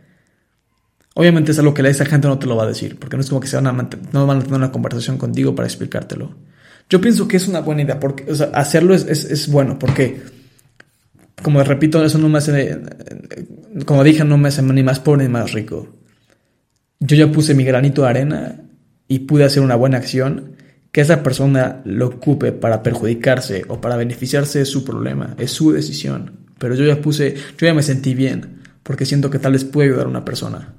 Obviamente 1.14 1.52
es 1.52 1.58
algo 1.58 1.74
que 1.74 1.86
esa 1.88 2.04
gente 2.04 2.26
no 2.26 2.38
te 2.38 2.46
lo 2.46 2.56
va 2.56 2.64
a 2.64 2.68
decir, 2.68 2.98
porque 2.98 3.16
no 3.16 3.22
es 3.22 3.28
como 3.28 3.40
que 3.40 3.46
se 3.46 3.56
van 3.56 3.66
a 3.66 3.72
no 4.12 4.26
van 4.26 4.38
a 4.38 4.42
tener 4.42 4.56
una 4.56 4.72
conversación 4.72 5.16
contigo 5.18 5.54
para 5.54 5.66
explicártelo. 5.68 6.34
Yo 6.88 7.00
pienso 7.00 7.26
que 7.28 7.36
es 7.36 7.48
una 7.48 7.60
buena 7.60 7.82
idea, 7.82 8.00
porque 8.00 8.26
hacerlo 8.52 8.94
es, 8.94 9.06
es, 9.06 9.24
es 9.24 9.48
bueno, 9.48 9.78
porque 9.78 10.22
como 11.44 11.62
repito, 11.62 12.02
eso 12.02 12.16
no 12.16 12.30
me 12.30 12.38
hace, 12.38 12.80
como 13.84 14.02
dije, 14.02 14.24
no 14.24 14.38
me 14.38 14.48
hace 14.48 14.62
ni 14.62 14.82
más 14.82 14.98
pobre 14.98 15.24
ni 15.24 15.28
más 15.28 15.52
rico. 15.52 15.94
Yo 17.00 17.16
ya 17.16 17.30
puse 17.30 17.54
mi 17.54 17.64
granito 17.64 18.02
de 18.02 18.08
arena 18.08 18.62
y 19.06 19.20
pude 19.20 19.44
hacer 19.44 19.62
una 19.62 19.76
buena 19.76 19.98
acción. 19.98 20.56
Que 20.90 21.02
esa 21.02 21.22
persona 21.22 21.82
lo 21.84 22.06
ocupe 22.06 22.52
para 22.52 22.82
perjudicarse 22.82 23.64
o 23.68 23.80
para 23.80 23.96
beneficiarse 23.96 24.60
de 24.60 24.64
su 24.64 24.84
problema, 24.84 25.34
es 25.38 25.50
su 25.50 25.72
decisión. 25.72 26.46
Pero 26.56 26.76
yo 26.76 26.84
ya 26.86 27.02
puse, 27.02 27.34
yo 27.34 27.66
ya 27.66 27.74
me 27.74 27.82
sentí 27.82 28.14
bien, 28.14 28.62
porque 28.82 29.04
siento 29.04 29.28
que 29.28 29.40
tal 29.40 29.52
vez 29.52 29.64
puede 29.64 29.88
ayudar 29.88 30.06
a 30.06 30.10
una 30.10 30.24
persona. 30.24 30.74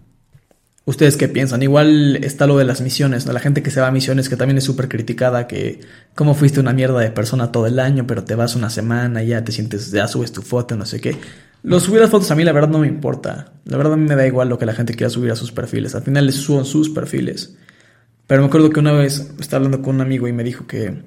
¿Ustedes 0.86 1.18
qué 1.18 1.27
piensan? 1.27 1.63
Igual 1.63 2.18
está 2.18 2.46
lo 2.46 2.58
de 2.58 2.63
las 2.63 2.82
misiones, 2.82 3.25
¿no? 3.25 3.34
La 3.34 3.39
gente 3.39 3.63
que 3.63 3.72
se 3.72 3.82
va 3.82 3.88
a 3.88 3.92
misiones 3.92 4.30
que 4.30 4.38
también 4.38 4.60
es 4.60 4.63
súper 4.63 4.88
criticada, 4.88 5.48
que 5.48 5.82
cómo 6.13 6.36
fuiste 6.36 6.60
una 6.60 6.74
mierda 6.74 7.00
de 7.00 7.10
persona 7.10 7.51
todo 7.51 7.65
el 7.65 7.80
año, 7.80 8.06
pero 8.06 8.24
te 8.24 8.36
vas 8.36 8.56
una 8.56 8.70
semana 8.70 9.24
y 9.24 9.30
ya 9.30 9.44
te 9.44 9.51
sientes, 9.51 9.89
ya 9.92 10.08
subes 10.08 10.32
tu 10.32 10.44
foto, 10.44 10.75
no 10.75 10.86
sé 10.86 11.01
qué. 11.01 11.18
Lo 11.63 11.80
subir 11.80 12.01
las 12.01 12.12
fotos 12.12 12.30
a 12.30 12.36
mí 12.36 12.44
la 12.44 12.51
verdad 12.51 12.70
no 12.70 12.77
me 12.77 12.88
importa. 12.88 13.54
La 13.65 13.77
verdad 13.77 13.94
a 13.94 13.98
mí 13.98 14.08
me 14.08 14.15
da 14.15 14.27
igual 14.27 14.48
lo 14.48 14.60
que 14.60 14.68
la 14.68 14.75
gente 14.75 14.94
quiera 14.94 15.10
subir 15.10 15.32
a 15.32 15.36
sus 15.36 15.51
perfiles. 15.51 15.96
Al 15.96 16.04
final 16.04 16.27
les 16.27 16.36
subo 16.36 16.63
sus 16.63 16.92
perfiles. 16.92 17.56
Pero 18.27 18.42
me 18.42 18.48
acuerdo 18.48 18.70
que 18.70 18.80
una 18.80 18.92
vez 18.92 19.32
estaba 19.39 19.65
hablando 19.65 19.84
con 19.84 19.96
un 19.96 20.01
amigo 20.01 20.27
y 20.27 20.34
me 20.34 20.44
dijo 20.44 20.68
que 20.68 21.01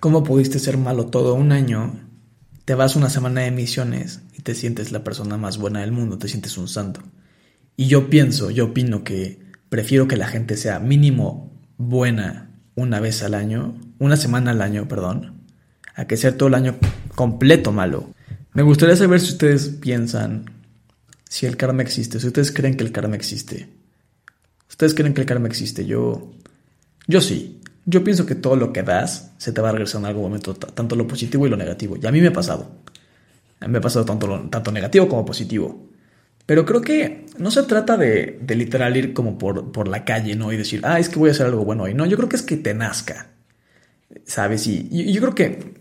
¿cómo 0.00 0.24
pudiste 0.24 0.58
ser 0.58 0.78
malo 0.78 1.06
todo 1.06 1.34
un 1.34 1.52
año? 1.52 2.00
Te 2.64 2.74
vas 2.74 2.96
una 2.96 3.10
semana 3.10 3.42
de 3.42 3.50
misiones 3.50 4.20
y 4.32 4.40
te 4.40 4.54
sientes 4.54 4.92
la 4.92 5.04
persona 5.04 5.36
más 5.36 5.58
buena 5.58 5.80
del 5.80 5.92
mundo, 5.92 6.16
te 6.16 6.28
sientes 6.28 6.56
un 6.56 6.68
santo. 6.68 7.02
Y 7.76 7.86
yo 7.86 8.08
pienso, 8.08 8.50
yo 8.50 8.66
opino 8.66 9.04
que 9.04 9.40
prefiero 9.68 10.08
que 10.08 10.16
la 10.16 10.28
gente 10.28 10.56
sea 10.56 10.78
mínimo 10.78 11.52
buena 11.76 12.50
una 12.74 13.00
vez 13.00 13.22
al 13.22 13.34
año, 13.34 13.74
una 13.98 14.16
semana 14.16 14.52
al 14.52 14.62
año, 14.62 14.88
perdón, 14.88 15.42
a 15.94 16.06
que 16.06 16.16
sea 16.16 16.36
todo 16.36 16.48
el 16.48 16.54
año 16.54 16.76
completo 17.14 17.72
malo. 17.72 18.10
Me 18.52 18.62
gustaría 18.62 18.96
saber 18.96 19.20
si 19.20 19.32
ustedes 19.32 19.68
piensan 19.68 20.50
si 21.28 21.46
el 21.46 21.56
karma 21.56 21.82
existe, 21.82 22.20
si 22.20 22.26
ustedes 22.26 22.52
creen 22.52 22.76
que 22.76 22.84
el 22.84 22.92
karma 22.92 23.16
existe. 23.16 23.68
¿Ustedes 24.68 24.94
creen 24.94 25.14
que 25.14 25.20
el 25.20 25.26
karma 25.26 25.48
existe? 25.48 25.86
Yo 25.86 26.32
yo 27.06 27.20
sí. 27.20 27.60
Yo 27.84 28.02
pienso 28.02 28.26
que 28.26 28.34
todo 28.34 28.56
lo 28.56 28.72
que 28.72 28.82
das 28.82 29.32
se 29.38 29.52
te 29.52 29.60
va 29.60 29.68
a 29.68 29.72
regresar 29.72 30.00
en 30.00 30.06
algún 30.06 30.24
momento, 30.24 30.54
tanto 30.54 30.96
lo 30.96 31.06
positivo 31.06 31.46
y 31.46 31.50
lo 31.50 31.56
negativo. 31.56 31.96
Y 32.00 32.06
a 32.06 32.10
mí 32.10 32.20
me 32.20 32.28
ha 32.28 32.32
pasado. 32.32 32.68
A 33.60 33.66
mí 33.66 33.72
me 33.72 33.78
ha 33.78 33.80
pasado 33.80 34.04
tanto, 34.04 34.48
tanto 34.50 34.72
negativo 34.72 35.08
como 35.08 35.24
positivo. 35.24 35.88
Pero 36.46 36.64
creo 36.64 36.80
que 36.80 37.26
no 37.38 37.50
se 37.50 37.64
trata 37.64 37.96
de, 37.96 38.38
de 38.40 38.54
literal 38.54 38.96
ir 38.96 39.12
como 39.12 39.36
por, 39.36 39.72
por, 39.72 39.88
la 39.88 40.04
calle, 40.04 40.36
¿no? 40.36 40.52
Y 40.52 40.56
decir, 40.56 40.80
ah, 40.84 40.98
es 41.00 41.08
que 41.08 41.18
voy 41.18 41.28
a 41.28 41.32
hacer 41.32 41.46
algo 41.46 41.64
bueno 41.64 41.84
hoy. 41.84 41.94
No, 41.94 42.06
yo 42.06 42.16
creo 42.16 42.28
que 42.28 42.36
es 42.36 42.42
que 42.42 42.56
te 42.56 42.72
nazca, 42.72 43.28
¿sabes? 44.24 44.66
Y 44.66 45.12
yo, 45.12 45.20
creo 45.20 45.34
que 45.34 45.74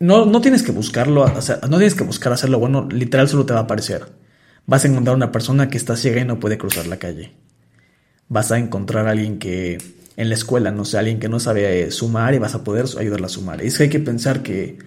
no, 0.00 0.24
no 0.24 0.40
tienes 0.40 0.62
que 0.62 0.72
buscarlo, 0.72 1.22
o 1.24 1.42
sea, 1.42 1.60
no 1.68 1.76
tienes 1.76 1.94
que 1.94 2.04
buscar 2.04 2.32
hacerlo 2.32 2.58
bueno, 2.58 2.88
literal 2.90 3.28
solo 3.28 3.46
te 3.46 3.52
va 3.52 3.60
a 3.60 3.62
aparecer. 3.64 4.06
Vas 4.66 4.84
a 4.84 4.88
encontrar 4.88 5.16
una 5.16 5.32
persona 5.32 5.68
que 5.68 5.76
está 5.76 5.96
ciega 5.96 6.20
y 6.20 6.24
no 6.24 6.40
puede 6.40 6.58
cruzar 6.58 6.86
la 6.86 6.98
calle. 6.98 7.32
vas 8.28 8.50
a 8.52 8.58
encontrar 8.58 9.06
a 9.06 9.10
alguien 9.10 9.38
que 9.38 9.78
en 10.16 10.28
la 10.28 10.34
escuela, 10.34 10.70
no 10.70 10.84
sé, 10.84 10.98
alguien 10.98 11.20
que 11.20 11.28
no 11.28 11.40
sabe 11.40 11.90
sumar 11.90 12.34
y 12.34 12.38
vas 12.38 12.54
a 12.54 12.64
poder 12.64 12.86
ayudarla 12.98 13.26
a 13.26 13.30
sumar. 13.30 13.62
Es 13.62 13.76
que 13.76 13.84
hay 13.84 13.88
que 13.90 13.98
pensar 14.00 14.42
que 14.42 14.78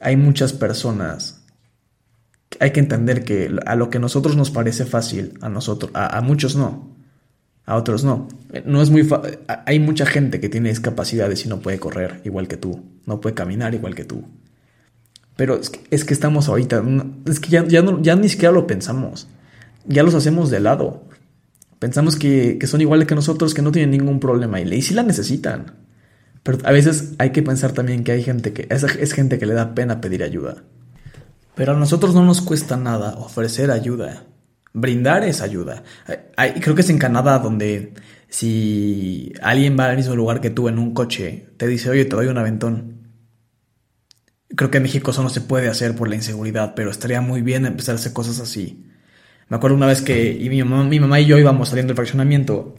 hay 0.00 0.16
muchas 0.16 0.52
personas, 0.52 1.45
hay 2.60 2.70
que 2.70 2.80
entender 2.80 3.24
que 3.24 3.54
a 3.66 3.76
lo 3.76 3.90
que 3.90 3.98
a 3.98 4.00
nosotros 4.00 4.36
nos 4.36 4.50
parece 4.50 4.84
fácil, 4.84 5.34
a 5.40 5.48
nosotros, 5.48 5.90
a, 5.94 6.20
muchos 6.20 6.56
no, 6.56 6.94
a 7.64 7.76
otros 7.76 8.04
no. 8.04 8.28
No 8.64 8.82
es 8.82 8.90
muy 8.90 9.06
hay 9.66 9.80
mucha 9.80 10.06
gente 10.06 10.40
que 10.40 10.48
tiene 10.48 10.68
discapacidades 10.68 11.44
y 11.44 11.48
no 11.48 11.60
puede 11.60 11.78
correr 11.78 12.20
igual 12.24 12.48
que 12.48 12.56
tú, 12.56 12.84
no 13.04 13.20
puede 13.20 13.34
caminar 13.34 13.74
igual 13.74 13.94
que 13.94 14.04
tú. 14.04 14.24
Pero 15.36 15.60
es 15.90 16.04
que, 16.04 16.14
estamos 16.14 16.48
ahorita, 16.48 16.82
es 17.26 17.40
que 17.40 17.50
ya, 17.50 17.66
ya, 17.66 17.84
ya 18.00 18.16
ni 18.16 18.28
siquiera 18.28 18.52
lo 18.52 18.66
pensamos, 18.66 19.28
ya 19.84 20.02
los 20.02 20.14
hacemos 20.14 20.50
de 20.50 20.60
lado. 20.60 21.04
Pensamos 21.78 22.16
que, 22.16 22.58
son 22.66 22.80
iguales 22.80 23.06
que 23.06 23.14
nosotros, 23.14 23.52
que 23.52 23.60
no 23.60 23.70
tienen 23.70 23.90
ningún 23.90 24.18
problema 24.18 24.60
y, 24.60 24.72
y 24.72 24.80
sí 24.80 24.94
la 24.94 25.02
necesitan. 25.02 25.74
Pero 26.42 26.58
a 26.64 26.72
veces 26.72 27.12
hay 27.18 27.32
que 27.32 27.42
pensar 27.42 27.72
también 27.72 28.02
que 28.02 28.12
hay 28.12 28.22
gente 28.22 28.54
que 28.54 28.66
es, 28.70 28.82
es 28.84 29.12
gente 29.12 29.38
que 29.38 29.44
le 29.44 29.52
da 29.52 29.74
pena 29.74 30.00
pedir 30.00 30.22
ayuda. 30.22 30.64
Pero 31.56 31.72
a 31.72 31.76
nosotros 31.76 32.14
no 32.14 32.22
nos 32.22 32.42
cuesta 32.42 32.76
nada 32.76 33.14
ofrecer 33.16 33.70
ayuda. 33.70 34.26
Brindar 34.74 35.24
esa 35.24 35.44
ayuda. 35.44 35.82
Creo 36.60 36.74
que 36.74 36.82
es 36.82 36.90
en 36.90 36.98
Canadá 36.98 37.38
donde 37.38 37.94
si 38.28 39.32
alguien 39.40 39.74
va 39.78 39.86
al 39.86 39.96
mismo 39.96 40.14
lugar 40.14 40.42
que 40.42 40.50
tú 40.50 40.68
en 40.68 40.78
un 40.78 40.92
coche, 40.92 41.48
te 41.56 41.66
dice, 41.66 41.88
oye, 41.88 42.04
te 42.04 42.14
doy 42.14 42.26
un 42.26 42.36
aventón. 42.36 43.08
Creo 44.54 44.70
que 44.70 44.76
en 44.76 44.82
México 44.82 45.12
eso 45.12 45.22
no 45.22 45.30
se 45.30 45.40
puede 45.40 45.68
hacer 45.68 45.96
por 45.96 46.08
la 46.08 46.16
inseguridad, 46.16 46.74
pero 46.76 46.90
estaría 46.90 47.22
muy 47.22 47.40
bien 47.40 47.64
empezar 47.64 47.94
a 47.94 47.98
hacer 47.98 48.12
cosas 48.12 48.38
así. 48.38 48.84
Me 49.48 49.56
acuerdo 49.56 49.78
una 49.78 49.86
vez 49.86 50.02
que 50.02 50.32
y 50.32 50.50
mi, 50.50 50.62
mamá, 50.62 51.20
y 51.20 51.24
yo 51.24 51.38
íbamos 51.38 51.70
saliendo 51.70 51.92
del 51.92 51.96
fraccionamiento 51.96 52.74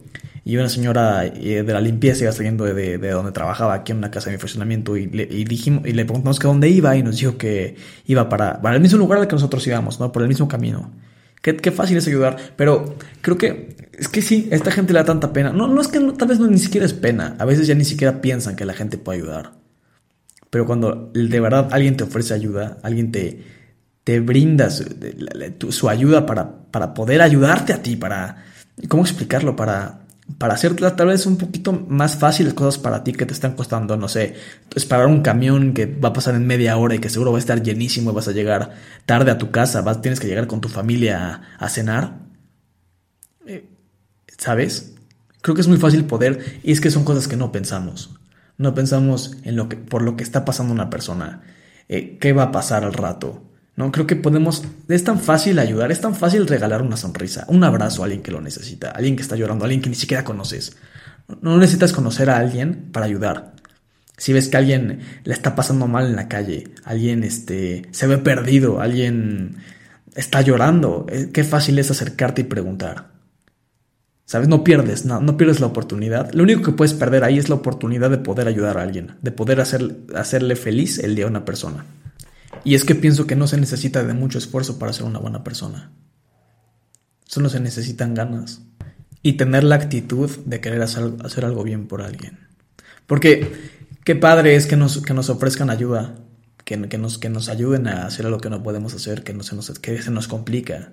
y 0.48 0.56
una 0.56 0.70
señora 0.70 1.26
eh, 1.26 1.62
de 1.62 1.74
la 1.74 1.82
limpieza 1.82 2.24
iba 2.24 2.32
saliendo 2.32 2.64
de, 2.64 2.98
donde 2.98 3.34
trabajaba, 3.34 3.74
aquí 3.74 3.92
en 3.92 3.98
una 3.98 4.10
casa 4.10 4.30
de 4.30 4.38
mi 4.38 4.40
fraccionamiento, 4.40 4.96
y 4.96 5.08
le, 5.08 5.26
dijimos, 5.26 5.86
y 5.86 5.92
le 5.92 6.06
preguntamos 6.06 6.40
que 6.40 6.48
dónde 6.48 6.70
iba 6.70 6.96
y 6.96 7.04
nos 7.04 7.18
dijo 7.18 7.38
que 7.38 7.76
iba 8.06 8.30
para, 8.30 8.62
para 8.62 8.78
el 8.78 8.82
mismo 8.82 8.98
lugar 8.98 9.20
al 9.20 9.28
que 9.28 9.36
nosotros 9.36 9.68
íbamos, 9.68 10.00
¿no? 10.00 10.10
Por 10.14 10.22
el 10.22 10.30
mismo 10.30 10.48
camino. 10.48 10.94
Qué, 11.42 11.58
qué, 11.58 11.70
fácil 11.72 11.98
es 11.98 12.08
ayudar, 12.08 12.38
pero 12.56 12.96
creo 13.20 13.38
que 13.38 13.76
es 13.92 14.08
que 14.08 14.22
sí, 14.22 14.48
esta 14.50 14.72
gente 14.72 14.94
le 14.94 15.00
da 15.00 15.06
tanta 15.06 15.34
pena. 15.34 15.52
No, 15.52 15.68
no 15.68 15.82
es 15.82 15.90
que 15.90 16.00
tal 16.00 16.30
vez 16.30 16.40
no, 16.40 16.48
ni 16.48 16.60
siquiera 16.60 16.86
es 16.86 16.94
pena, 16.94 17.36
a 17.40 17.44
veces 17.44 17.68
ya 17.68 17.76
ni 17.76 17.84
siquiera 17.84 18.22
piensan 18.22 18.56
que 18.56 18.64
la 18.64 18.74
gente 18.74 18.98
puede 18.98 19.20
ayudar. 19.20 19.52
Pero 20.50 20.66
cuando 20.66 21.12
de 21.14 21.40
verdad 21.42 21.68
alguien 21.74 21.98
te 21.98 22.06
ofrece 22.06 22.34
ayuda, 22.34 22.78
alguien 22.84 23.12
te, 23.12 23.44
te 24.06 24.22
brinda 24.22 24.70
su, 24.70 25.90
ayuda 25.90 26.26
para, 26.26 26.70
para, 26.72 26.94
poder 26.94 27.22
ayudarte 27.22 27.74
a 27.74 27.82
ti, 27.82 27.98
para, 27.98 28.46
¿cómo 28.88 29.04
explicarlo? 29.04 29.58
Para, 29.58 30.07
para 30.38 30.54
hacer 30.54 30.76
tal 30.76 31.08
vez 31.08 31.26
un 31.26 31.38
poquito 31.38 31.72
más 31.72 32.18
fáciles 32.18 32.54
cosas 32.54 32.78
para 32.78 33.04
ti 33.04 33.14
que 33.14 33.26
te 33.26 33.34
están 33.34 33.56
costando, 33.56 33.96
no 33.96 34.08
sé, 34.08 34.36
esperar 34.76 35.08
un 35.08 35.22
camión 35.22 35.74
que 35.74 35.86
va 35.86 36.10
a 36.10 36.14
pasar 36.14 36.36
en 36.36 36.46
media 36.46 36.78
hora 36.78 36.96
y 36.96 37.00
que 37.00 37.10
seguro 37.10 37.32
va 37.32 37.38
a 37.38 37.40
estar 37.40 37.64
llenísimo 37.64 38.12
y 38.12 38.14
vas 38.14 38.28
a 38.28 38.34
llegar 38.34 38.76
tarde 39.06 39.32
a 39.32 39.38
tu 39.38 39.52
casa, 39.52 39.82
vas, 39.82 40.02
tienes 40.02 40.20
que 40.20 40.28
llegar 40.28 40.48
con 40.48 40.62
tu 40.62 40.70
familia 40.70 41.42
a, 41.58 41.70
cenar. 41.70 42.20
Eh, 43.46 43.70
¿Sabes? 44.38 44.96
Creo 45.42 45.56
que 45.56 45.62
es 45.62 45.68
muy 45.68 45.78
fácil 45.78 46.06
poder, 46.06 46.60
y 46.64 46.72
es 46.72 46.82
que 46.82 46.92
son 46.92 47.06
cosas 47.06 47.28
que 47.28 47.38
no 47.38 47.52
pensamos. 47.52 48.12
No 48.58 48.74
pensamos 48.74 49.38
en 49.44 49.56
lo 49.56 49.70
que, 49.70 49.78
por 49.78 50.02
lo 50.02 50.18
que 50.18 50.24
está 50.24 50.44
pasando 50.44 50.74
una 50.74 50.90
persona, 50.90 51.42
eh, 51.88 52.18
qué 52.20 52.34
va 52.34 52.44
a 52.44 52.52
pasar 52.52 52.84
al 52.84 52.94
rato, 52.94 53.47
¿no? 53.78 53.92
Creo 53.92 54.06
que 54.06 54.18
podemos, 54.18 54.64
es 54.90 55.04
tan 55.04 55.20
fácil 55.20 55.60
ayudar, 55.60 55.92
es 55.92 56.02
tan 56.02 56.16
fácil 56.16 56.48
regalar 56.48 56.82
una 56.82 56.98
sonrisa, 56.98 57.46
un 57.48 57.64
abrazo 57.64 58.02
a 58.02 58.06
alguien 58.06 58.24
que 58.24 58.32
lo 58.32 58.42
necesita, 58.42 58.90
a 58.90 58.94
alguien 58.94 59.16
que 59.16 59.22
está 59.22 59.38
llorando, 59.38 59.64
a 59.64 59.68
alguien 59.68 59.82
que 59.82 59.90
ni 59.90 59.96
siquiera 59.96 60.26
conoces. 60.26 60.76
No 61.42 61.58
necesitas 61.58 61.94
conocer 61.94 62.30
a 62.30 62.38
alguien 62.38 62.90
para 62.92 63.06
ayudar. 63.06 63.54
Si 64.18 64.34
ves 64.34 64.50
que 64.50 64.58
alguien 64.58 65.02
le 65.24 65.34
está 65.34 65.56
pasando 65.56 65.88
mal 65.88 66.08
en 66.08 66.16
la 66.16 66.28
calle, 66.28 66.70
alguien 66.84 67.24
este, 67.24 67.84
se 67.92 68.08
ve 68.08 68.18
perdido, 68.18 68.82
alguien 68.82 69.58
está 70.16 70.42
llorando, 70.42 71.06
eh, 71.10 71.30
qué 71.32 71.44
fácil 71.44 71.78
es 71.78 71.92
acercarte 71.92 72.42
y 72.42 72.46
preguntar. 72.46 73.12
¿Sabes? 74.26 74.48
No 74.48 74.64
pierdes, 74.64 75.06
no, 75.06 75.22
no 75.22 75.38
pierdes 75.38 75.60
la 75.60 75.68
oportunidad. 75.68 76.34
Lo 76.34 76.44
único 76.44 76.64
que 76.64 76.72
puedes 76.72 76.96
perder 76.96 77.24
ahí 77.24 77.38
es 77.38 77.48
la 77.48 77.56
oportunidad 77.56 78.10
de 78.10 78.18
poder 78.18 78.48
ayudar 78.48 78.80
a 78.80 78.82
alguien, 78.82 79.18
de 79.22 79.32
poder 79.32 79.62
hacer, 79.62 79.98
hacerle 80.16 80.56
feliz 80.56 80.98
el 80.98 81.16
día 81.16 81.26
a 81.26 81.30
una 81.30 81.46
persona. 81.46 81.86
Y 82.68 82.76
es 82.76 82.84
que 82.84 82.96
pienso 82.96 83.28
que 83.28 83.38
no 83.38 83.48
se 83.48 83.56
necesita 83.56 84.04
de 84.04 84.14
mucho 84.14 84.38
esfuerzo 84.38 84.78
para 84.78 84.92
ser 84.92 85.06
una 85.06 85.20
buena 85.20 85.42
persona. 85.42 85.94
Solo 87.24 87.48
se 87.48 87.62
necesitan 87.62 88.14
ganas 88.14 88.62
y 89.24 89.38
tener 89.38 89.64
la 89.64 89.76
actitud 89.76 90.30
de 90.44 90.60
querer 90.60 90.82
hacer, 90.82 91.46
algo 91.46 91.64
bien 91.64 91.88
por 91.88 92.02
alguien. 92.02 92.40
Porque 93.06 93.54
qué 94.04 94.18
padre 94.18 94.58
es 94.58 94.68
que 94.68 94.76
nos, 94.76 95.02
que 95.02 95.14
nos 95.14 95.30
ofrezcan 95.30 95.70
ayuda, 95.70 96.16
que, 96.66 96.76
nos, 96.76 97.18
que 97.18 97.30
nos 97.30 97.48
ayuden 97.48 97.88
a 97.88 98.06
hacer 98.06 98.26
lo 98.26 98.42
que 98.42 98.50
no 98.50 98.62
podemos 98.62 98.94
hacer, 98.94 99.24
que, 99.24 99.34
no 99.34 99.44
se 99.44 99.56
nos, 99.56 99.70
que 99.80 100.02
se 100.02 100.12
nos 100.12 100.28
complica. 100.28 100.92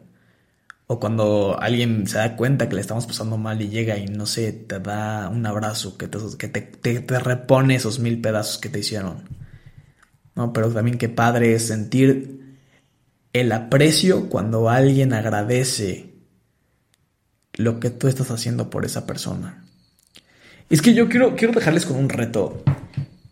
O 0.87 1.01
cuando 1.01 1.59
alguien 1.61 2.07
se 2.07 2.19
da 2.19 2.37
cuenta 2.37 2.69
que 2.69 2.77
le 2.77 2.83
estamos 2.83 3.05
pasando 3.09 3.37
mal 3.37 3.61
y 3.61 3.69
llega 3.69 3.99
y 3.99 4.07
no 4.07 4.27
sé, 4.27 4.53
te 4.53 4.79
da 4.79 5.29
un 5.29 5.45
abrazo, 5.45 5.99
que 5.99 6.09
que 6.09 6.47
te, 6.47 6.61
te 7.01 7.19
repone 7.19 7.75
esos 7.75 7.99
mil 7.99 8.21
pedazos 8.21 8.59
que 8.59 8.69
te 8.69 8.79
hicieron. 8.79 9.44
¿No? 10.35 10.53
Pero 10.53 10.71
también 10.71 10.99
qué 10.99 11.09
padre 11.09 11.55
es 11.55 11.67
sentir 11.67 12.59
el 13.33 13.53
aprecio 13.53 14.29
cuando 14.29 14.71
alguien 14.71 15.13
agradece 15.13 16.15
lo 17.55 17.81
que 17.81 17.91
tú 17.91 18.09
estás 18.09 18.31
haciendo 18.31 18.71
por 18.71 18.85
esa 18.85 19.07
persona. 19.07 19.65
Es 20.71 20.83
que 20.83 20.95
yo 20.95 21.09
quiero, 21.09 21.37
quiero 21.37 21.53
dejarles 21.53 21.87
con 21.87 21.97
un 21.97 22.09
reto, 22.09 22.63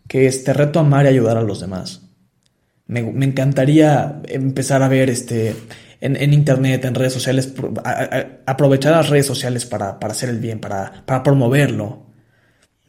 que 0.07 0.27
es 0.27 0.37
este 0.37 0.53
reto 0.53 0.79
amar 0.79 1.05
y 1.05 1.09
ayudar 1.09 1.37
a 1.37 1.41
los 1.41 1.59
demás. 1.59 2.01
Me, 2.85 2.99
encantaría 2.99 4.21
empezar 4.27 4.83
a 4.83 4.87
ver 4.87 5.09
este, 5.09 5.55
en, 5.99 6.33
internet, 6.33 6.83
en 6.85 6.95
redes 6.95 7.13
sociales, 7.13 7.53
aprovechar 8.45 8.91
las 8.91 9.09
redes 9.09 9.25
sociales 9.25 9.65
para, 9.65 9.91
hacer 10.01 10.29
el 10.29 10.39
bien, 10.39 10.59
para, 10.59 11.03
para 11.05 11.23
promoverlo, 11.23 12.12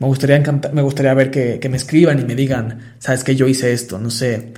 me 0.04 0.08
gustaría, 0.08 0.42
me 0.72 0.82
gustaría 0.82 1.14
ver 1.14 1.30
que, 1.30 1.68
me 1.68 1.76
escriban 1.76 2.18
y 2.20 2.24
me 2.24 2.34
digan, 2.34 2.94
sabes 2.98 3.24
que 3.24 3.34
yo 3.34 3.48
hice 3.48 3.72
esto, 3.72 3.98
no 3.98 4.10
sé, 4.10 4.52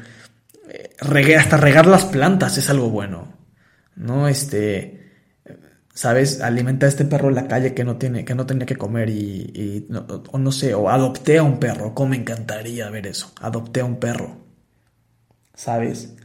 regué, 1.00 1.36
hasta 1.36 1.56
regar 1.56 1.86
las 1.86 2.04
plantas 2.04 2.58
es 2.58 2.68
algo 2.68 2.90
bueno, 2.90 3.32
¿no? 3.94 4.26
Este, 4.26 5.12
sabes, 5.94 6.40
alimentar 6.40 6.88
a 6.88 6.90
este 6.90 7.04
perro 7.04 7.28
en 7.28 7.36
la 7.36 7.46
calle 7.46 7.74
que 7.74 7.84
no 7.84 7.96
tiene, 7.96 8.24
que 8.24 8.34
no 8.34 8.44
tenía 8.44 8.66
que 8.66 8.76
comer 8.76 9.08
y, 9.08 9.86
o 10.32 10.38
no 10.38 10.50
sé, 10.50 10.74
o 10.74 10.90
adopté 10.90 11.38
a 11.38 11.44
un 11.44 11.60
perro, 11.60 11.94
cómo 11.94 12.10
me 12.10 12.16
encantaría 12.16 12.90
ver 12.90 13.06
eso, 13.06 13.32
adopté 13.40 13.80
a 13.80 13.84
un 13.84 14.00
perro, 14.00 14.38
¿sabes? 15.54 16.16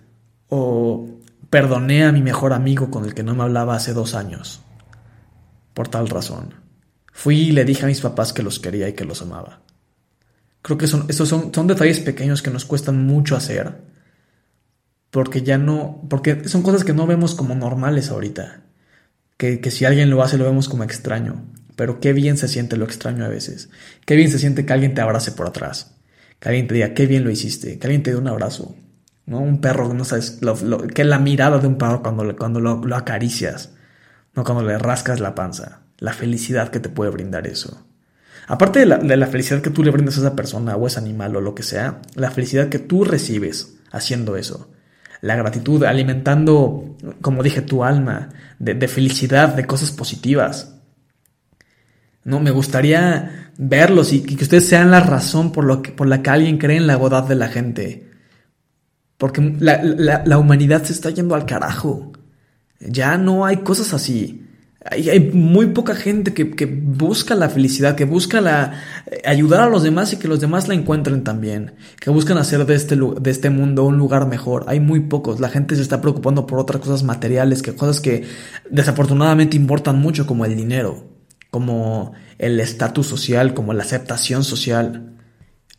O 0.50 1.08
perdoné 1.52 2.06
a 2.06 2.12
mi 2.12 2.22
mejor 2.22 2.54
amigo 2.54 2.90
con 2.90 3.06
el 3.06 3.14
que 3.14 3.24
no 3.24 3.36
me 3.36 3.44
hablaba 3.44 3.76
hace 3.76 3.94
dos 3.94 4.16
años, 4.16 4.64
por 5.76 5.90
tal 5.90 6.10
razón. 6.10 6.56
Fui 7.22 7.38
y 7.38 7.52
le 7.52 7.66
dije 7.66 7.84
a 7.84 7.88
mis 7.88 8.02
papás 8.02 8.34
que 8.34 8.42
los 8.42 8.58
quería 8.58 8.90
y 8.90 8.94
que 8.94 9.06
los 9.06 9.22
amaba. 9.22 9.62
Creo 10.64 10.80
que 10.80 10.88
son, 10.88 11.06
son, 11.14 11.68
detalles 11.68 12.00
pequeños 12.00 12.42
que 12.42 12.50
nos 12.50 12.66
cuestan 12.66 13.06
mucho 13.06 13.36
hacer. 13.36 13.76
Porque 15.12 15.44
ya 15.44 15.60
no. 15.60 16.02
Porque 16.10 16.50
son 16.50 16.64
cosas 16.64 16.84
que 16.84 16.96
no 16.96 17.06
vemos 17.06 17.36
como 17.36 17.54
normales 17.54 18.10
ahorita. 18.10 18.64
Que, 19.38 19.62
si 19.70 19.86
alguien 19.86 20.10
lo 20.10 20.24
hace 20.24 20.40
lo 20.40 20.46
vemos 20.46 20.68
como 20.68 20.84
extraño. 20.84 21.46
Pero 21.76 22.00
qué 22.00 22.12
bien 22.12 22.38
se 22.38 22.48
siente 22.48 22.76
lo 22.76 22.86
extraño 22.86 23.24
a 23.24 23.28
veces. 23.28 23.70
Qué 24.08 24.16
bien 24.16 24.32
se 24.32 24.40
siente 24.40 24.66
que 24.66 24.74
alguien 24.74 24.96
te 24.96 25.02
abrace 25.02 25.32
por 25.32 25.46
atrás. 25.46 25.94
Que 26.40 26.50
alguien 26.50 26.68
te 26.68 26.74
diga, 26.74 26.96
qué 26.96 27.06
bien 27.06 27.24
lo 27.24 27.30
hiciste. 27.30 27.78
Que 27.78 27.86
alguien 27.86 28.02
te 28.02 28.10
dé 28.10 28.18
un 28.18 28.30
abrazo. 28.30 28.76
¿no? 29.28 29.42
Un 29.42 29.62
perro, 29.62 29.94
no 29.94 30.06
sabes, 30.06 30.40
que 30.96 31.04
la 31.04 31.20
mirada 31.20 31.60
de 31.60 31.68
un 31.68 31.78
perro 31.78 32.02
cuando, 32.02 32.36
cuando 32.36 32.60
lo, 32.60 32.84
lo, 32.84 32.96
acaricias, 32.96 33.74
no 34.34 34.44
cuando 34.44 34.64
le 34.64 34.80
rascas 34.80 35.20
la 35.20 35.36
panza 35.36 35.82
la 36.02 36.14
felicidad 36.14 36.70
que 36.70 36.80
te 36.80 36.90
puede 36.90 37.12
brindar 37.12 37.48
eso. 37.48 37.86
Aparte 38.48 38.80
de 38.80 39.18
la, 39.18 39.28
felicidad 39.28 39.62
que 39.62 39.70
tú 39.70 39.84
le 39.84 39.92
brindas 39.92 40.18
a 40.18 40.22
esa 40.22 40.36
persona 40.36 40.76
o 40.76 40.88
ese 40.88 41.00
animal 41.00 41.36
o 41.36 41.42
lo 41.42 41.54
que 41.54 41.64
sea, 41.64 42.02
la 42.16 42.32
felicidad 42.32 42.70
que 42.70 42.80
tú 42.80 43.06
recibes 43.06 43.78
haciendo 43.92 44.36
eso. 44.36 44.72
La 45.22 45.36
gratitud, 45.36 45.84
alimentando, 45.84 46.98
como 47.22 47.44
dije, 47.44 47.62
tu 47.62 47.84
alma 47.84 48.30
de, 48.58 48.88
felicidad, 48.88 49.54
de 49.54 49.68
cosas 49.68 49.92
positivas. 49.92 50.76
No, 52.24 52.40
me 52.40 52.50
gustaría 52.50 53.52
verlos 53.58 54.12
y, 54.12 54.24
que 54.24 54.44
ustedes 54.44 54.68
sean 54.68 54.90
la 54.90 55.02
razón 55.02 55.52
por, 55.52 55.66
lo 55.66 55.84
que, 55.84 55.92
por 55.92 56.08
la 56.08 56.24
que 56.24 56.32
alguien 56.32 56.58
cree 56.58 56.78
en 56.78 56.88
la 56.88 56.98
bondad 56.98 57.24
de 57.26 57.36
la 57.36 57.48
gente. 57.48 58.10
Porque 59.18 59.40
la 59.60 60.38
humanidad 60.40 60.84
se 60.84 60.94
está 60.94 61.12
yendo 61.12 61.36
al 61.36 61.46
carajo. 61.46 62.12
Ya 62.80 63.20
no 63.20 63.46
hay 63.46 63.58
cosas 63.58 63.94
así. 63.94 64.48
Hay, 64.84 65.20
muy 65.20 65.68
poca 65.68 65.94
gente 65.94 66.34
que, 66.34 66.66
busca 66.66 67.36
la 67.36 67.50
felicidad, 67.50 67.96
que 67.96 68.06
busca 68.06 68.42
la, 68.42 68.82
ayudar 69.26 69.62
a 69.62 69.70
los 69.70 69.84
demás 69.84 70.12
y 70.12 70.18
que 70.18 70.28
los 70.28 70.40
demás 70.40 70.68
la 70.68 70.74
encuentren 70.74 71.24
también, 71.24 71.76
que 72.00 72.10
buscan 72.10 72.40
hacer 72.40 72.66
de 72.66 72.74
este, 72.74 72.96
de 72.96 73.30
este 73.30 73.52
mundo 73.52 73.84
un 73.84 73.98
lugar 73.98 74.28
mejor. 74.28 74.66
Hay 74.68 74.80
muy 74.80 75.02
pocos. 75.02 75.40
La 75.40 75.50
gente 75.50 75.76
se 75.76 75.84
está 75.84 76.02
preocupando 76.02 76.48
por 76.48 76.58
otras 76.58 76.82
cosas 76.82 77.04
materiales, 77.04 77.62
que 77.62 77.76
cosas 77.76 78.02
que 78.02 78.26
desafortunadamente 78.72 79.56
importan 79.56 80.00
mucho, 80.00 80.26
como 80.26 80.46
el 80.46 80.56
dinero. 80.56 81.10
como 81.52 82.14
el 82.40 82.60
estatus 82.62 83.06
social, 83.08 83.54
como 83.54 83.74
la 83.74 83.84
aceptación 83.84 84.44
social. 84.44 85.18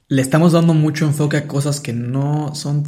Le 0.06 0.22
estamos 0.22 0.52
dando 0.52 0.74
mucho 0.74 1.06
enfoque 1.06 1.38
a 1.38 1.48
cosas 1.48 1.80
que 1.80 1.94
no 1.94 2.54
son, 2.54 2.84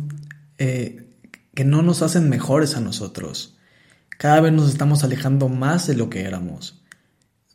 eh, 0.59 1.09
que 1.55 1.65
no 1.65 1.83
nos 1.83 2.03
hacen 2.03 2.29
mejores 2.29 2.77
a 2.77 2.81
nosotros. 2.81 3.54
Cada 4.25 4.41
vez 4.41 4.55
nos 4.55 4.71
estamos 4.71 5.05
alejando 5.05 5.51
más 5.51 5.87
de 5.87 5.95
lo 5.95 6.09
que 6.09 6.23
éramos. 6.23 6.83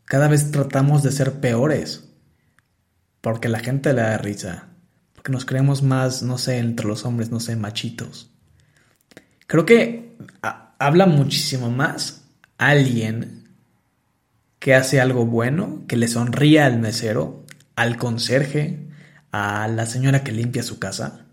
Cada 0.05 0.27
vez 0.27 0.51
tratamos 0.51 1.01
de 1.01 1.11
ser 1.11 1.39
peores. 1.39 2.11
Porque 3.21 3.49
la 3.49 3.57
gente 3.57 3.91
le 3.91 4.03
da 4.03 4.19
risa. 4.19 4.67
Porque 5.15 5.31
nos 5.31 5.45
creemos 5.45 5.81
más, 5.81 6.21
no 6.21 6.37
sé, 6.37 6.59
entre 6.59 6.85
los 6.85 7.05
hombres, 7.05 7.31
no 7.31 7.39
sé, 7.39 7.55
machitos. 7.55 8.29
Creo 9.47 9.65
que 9.65 10.15
habla 10.77 11.07
muchísimo 11.07 11.71
más 11.71 12.25
alguien 12.59 13.49
que 14.59 14.75
hace 14.75 15.01
algo 15.01 15.25
bueno, 15.25 15.85
que 15.87 15.97
le 15.97 16.07
sonríe 16.07 16.61
al 16.61 16.77
mesero, 16.77 17.47
al 17.75 17.97
conserje, 17.97 18.91
a 19.31 19.67
la 19.69 19.87
señora 19.87 20.23
que 20.23 20.33
limpia 20.33 20.61
su 20.61 20.77
casa, 20.77 21.25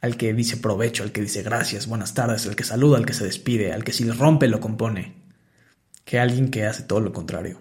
al 0.00 0.16
que 0.16 0.32
dice 0.32 0.56
provecho, 0.56 1.02
al 1.02 1.12
que 1.12 1.20
dice 1.20 1.42
gracias, 1.42 1.86
buenas 1.86 2.14
tardes, 2.14 2.46
al 2.46 2.56
que 2.56 2.64
saluda, 2.64 2.98
al 2.98 3.06
que 3.06 3.12
se 3.12 3.24
despide, 3.24 3.72
al 3.72 3.84
que 3.84 3.92
si 3.92 4.10
rompe 4.10 4.48
lo 4.48 4.60
compone, 4.60 5.14
que 6.04 6.18
alguien 6.18 6.50
que 6.50 6.66
hace 6.66 6.82
todo 6.82 7.00
lo 7.00 7.12
contrario. 7.12 7.58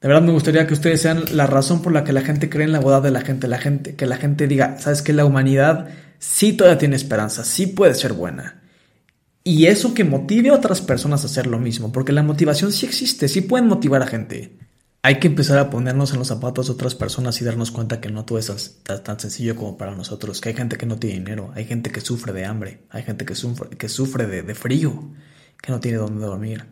De 0.00 0.06
verdad 0.06 0.22
me 0.22 0.32
gustaría 0.32 0.66
que 0.66 0.74
ustedes 0.74 1.00
sean 1.00 1.24
la 1.32 1.46
razón 1.46 1.82
por 1.82 1.92
la 1.92 2.04
que 2.04 2.12
la 2.12 2.20
gente 2.20 2.48
cree 2.48 2.64
en 2.64 2.72
la 2.72 2.80
bondad 2.80 3.02
de 3.02 3.10
la 3.10 3.22
gente, 3.22 3.48
la 3.48 3.58
gente, 3.58 3.96
que 3.96 4.06
la 4.06 4.16
gente 4.16 4.46
diga, 4.46 4.78
sabes 4.78 5.02
que 5.02 5.12
la 5.12 5.24
humanidad 5.24 5.88
sí 6.18 6.52
todavía 6.52 6.78
tiene 6.78 6.96
esperanza, 6.96 7.44
sí 7.44 7.66
puede 7.66 7.94
ser 7.94 8.12
buena. 8.12 8.62
Y 9.42 9.66
eso 9.66 9.94
que 9.94 10.04
motive 10.04 10.50
a 10.50 10.54
otras 10.54 10.82
personas 10.82 11.22
a 11.22 11.26
hacer 11.26 11.46
lo 11.46 11.58
mismo, 11.58 11.90
porque 11.90 12.12
la 12.12 12.22
motivación 12.22 12.70
sí 12.70 12.86
existe, 12.86 13.28
sí 13.28 13.40
pueden 13.40 13.66
motivar 13.66 14.02
a 14.02 14.06
gente. 14.06 14.57
Hay 15.02 15.20
que 15.20 15.28
empezar 15.28 15.58
a 15.58 15.70
ponernos 15.70 16.12
en 16.12 16.18
los 16.18 16.28
zapatos 16.28 16.66
de 16.66 16.72
otras 16.72 16.94
personas 16.94 17.40
y 17.40 17.44
darnos 17.44 17.70
cuenta 17.70 18.00
que 18.00 18.10
no 18.10 18.24
todo 18.24 18.38
es 18.38 18.80
tan, 18.82 19.20
sencillo 19.20 19.54
como 19.54 19.78
para 19.78 19.94
nosotros, 19.94 20.40
que 20.40 20.48
hay 20.48 20.54
gente 20.56 20.76
que 20.76 20.86
no 20.86 20.98
tiene 20.98 21.20
dinero, 21.20 21.52
hay 21.54 21.66
gente 21.66 21.90
que 21.90 22.00
sufre 22.00 22.32
de 22.32 22.44
hambre, 22.44 22.82
hay 22.90 23.04
gente 23.04 23.24
que 23.24 23.36
sufre, 23.36 23.70
que 23.70 23.88
sufre 23.88 24.26
de, 24.26 24.54
frío, 24.54 25.12
que 25.62 25.70
no 25.70 25.78
tiene 25.80 25.98
dónde 25.98 26.26
dormir. 26.26 26.66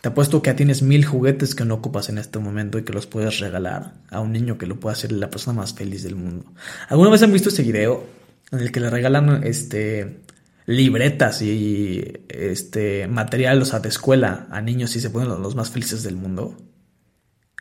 Te 0.00 0.08
apuesto 0.08 0.42
que 0.42 0.54
tienes 0.54 0.82
mil 0.82 1.04
juguetes 1.04 1.54
que 1.54 1.64
no 1.64 1.74
ocupas 1.74 2.08
en 2.08 2.18
este 2.18 2.38
momento 2.38 2.78
y 2.78 2.84
que 2.84 2.92
los 2.92 3.06
puedes 3.06 3.38
regalar 3.38 3.94
a 4.10 4.20
un 4.20 4.32
niño 4.32 4.58
que 4.58 4.66
lo 4.66 4.78
pueda 4.78 4.92
hacer 4.94 5.12
la 5.12 5.30
persona 5.30 5.60
más 5.60 5.74
feliz 5.74 6.02
del 6.02 6.16
mundo. 6.16 6.52
¿Alguna 6.88 7.10
vez 7.10 7.22
han 7.22 7.32
visto 7.32 7.48
ese 7.48 7.62
video 7.62 8.04
en 8.50 8.60
el 8.60 8.72
que 8.72 8.80
le 8.80 8.90
regalan 8.90 9.42
este 9.44 10.20
libretas 10.68 11.40
y 11.40 12.04
este 12.28 13.08
material, 13.08 13.62
o 13.62 13.64
sea, 13.64 13.80
de 13.80 13.88
escuela 13.88 14.46
a 14.50 14.60
niños 14.60 14.94
y 14.96 15.00
se 15.00 15.08
ponen 15.08 15.28
los 15.28 15.54
más 15.54 15.70
felices 15.70 16.02
del 16.02 16.16
mundo. 16.16 16.56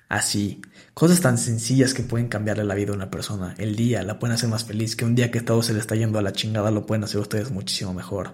Así, 0.09 0.61
cosas 0.93 1.19
tan 1.19 1.37
sencillas 1.37 1.93
que 1.93 2.03
pueden 2.03 2.29
cambiarle 2.29 2.63
la 2.63 2.75
vida 2.75 2.93
a 2.93 2.95
una 2.95 3.11
persona. 3.11 3.55
El 3.57 3.75
día 3.75 4.03
la 4.03 4.19
pueden 4.19 4.35
hacer 4.35 4.49
más 4.49 4.63
feliz, 4.63 4.95
que 4.95 5.05
un 5.05 5.15
día 5.15 5.31
que 5.31 5.41
todo 5.41 5.61
se 5.61 5.73
le 5.73 5.79
está 5.79 5.95
yendo 5.95 6.17
a 6.17 6.21
la 6.21 6.31
chingada 6.31 6.71
lo 6.71 6.85
pueden 6.85 7.03
hacer 7.03 7.19
ustedes 7.19 7.51
muchísimo 7.51 7.93
mejor. 7.93 8.31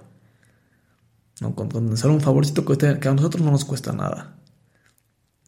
¿No? 1.41 1.55
Con, 1.55 1.75
un 1.75 2.21
favorcito 2.21 2.63
que, 2.63 2.77
que 2.77 3.07
a 3.07 3.13
nosotros 3.13 3.43
no 3.43 3.51
nos 3.51 3.65
cuesta 3.65 3.91
nada. 3.91 4.35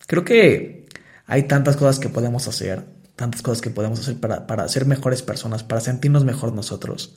Creo 0.08 0.25
que 0.25 0.88
hay 1.27 1.44
tantas 1.44 1.77
cosas 1.77 2.00
que 2.00 2.10
podemos 2.10 2.48
hacer, 2.48 2.84
tantas 3.15 3.41
cosas 3.41 3.62
que 3.62 3.70
podemos 3.70 4.00
hacer 4.00 4.20
para, 4.20 4.48
para 4.48 4.67
ser 4.67 4.86
mejores 4.86 5.22
personas, 5.22 5.63
para 5.63 5.82
sentirnos 5.82 6.25
mejor 6.25 6.53
nosotros. 6.53 7.15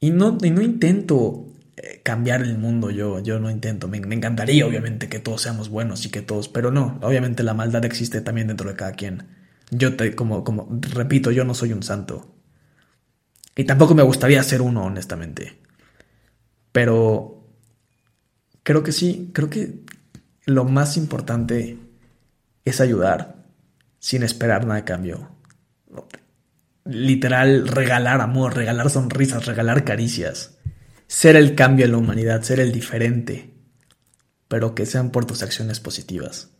Y 0.00 0.10
no, 0.10 0.32
no 0.32 0.60
intento 0.62 1.46
cambiar 2.06 2.42
el 2.42 2.56
mundo, 2.56 2.90
yo, 2.90 3.18
yo 3.18 3.40
no 3.40 3.50
intento. 3.50 3.88
Me, 3.88 3.98
encantaría, 3.98 4.64
obviamente, 4.64 5.08
que 5.08 5.18
todos 5.18 5.42
seamos 5.42 5.68
buenos 5.70 6.06
y 6.06 6.10
que 6.10 6.22
todos, 6.22 6.48
pero 6.48 6.70
no, 6.70 7.00
obviamente 7.02 7.42
la 7.42 7.52
maldad 7.52 7.84
existe 7.84 8.20
también 8.20 8.46
dentro 8.46 8.70
de 8.70 8.76
cada 8.76 8.92
quien. 8.92 9.26
Yo 9.72 9.96
te, 9.96 10.14
como, 10.14 10.44
como, 10.44 10.68
repito, 10.70 11.32
yo 11.32 11.44
no 11.44 11.52
soy 11.52 11.72
un 11.72 11.82
santo. 11.82 12.32
Y 13.56 13.64
tampoco 13.64 13.96
me 13.96 14.04
gustaría 14.04 14.40
ser 14.44 14.62
uno, 14.62 14.84
honestamente. 14.84 15.58
Pero 16.70 17.50
creo 18.62 18.84
que 18.84 18.92
sí, 18.92 19.32
creo 19.34 19.50
que 19.50 19.80
lo 20.44 20.64
más 20.64 20.96
importante 20.96 21.76
es 22.64 22.80
ayudar 22.80 23.34
sin 23.98 24.22
esperar 24.22 24.64
nada 24.64 24.76
de 24.76 24.84
cambio 24.84 25.36
literal 26.88 27.68
regalar 27.68 28.20
amor, 28.20 28.54
regalar 28.54 28.90
sonrisas, 28.90 29.46
regalar 29.46 29.84
caricias. 29.84 30.55
Ser 31.06 31.36
el 31.36 31.54
cambio 31.54 31.84
en 31.84 31.92
la 31.92 31.98
humanidad, 31.98 32.42
ser 32.42 32.60
el 32.60 32.72
diferente, 32.72 33.54
pero 34.48 34.74
que 34.74 34.86
sean 34.86 35.10
por 35.10 35.24
tus 35.24 35.42
acciones 35.42 35.80
positivas. 35.80 36.50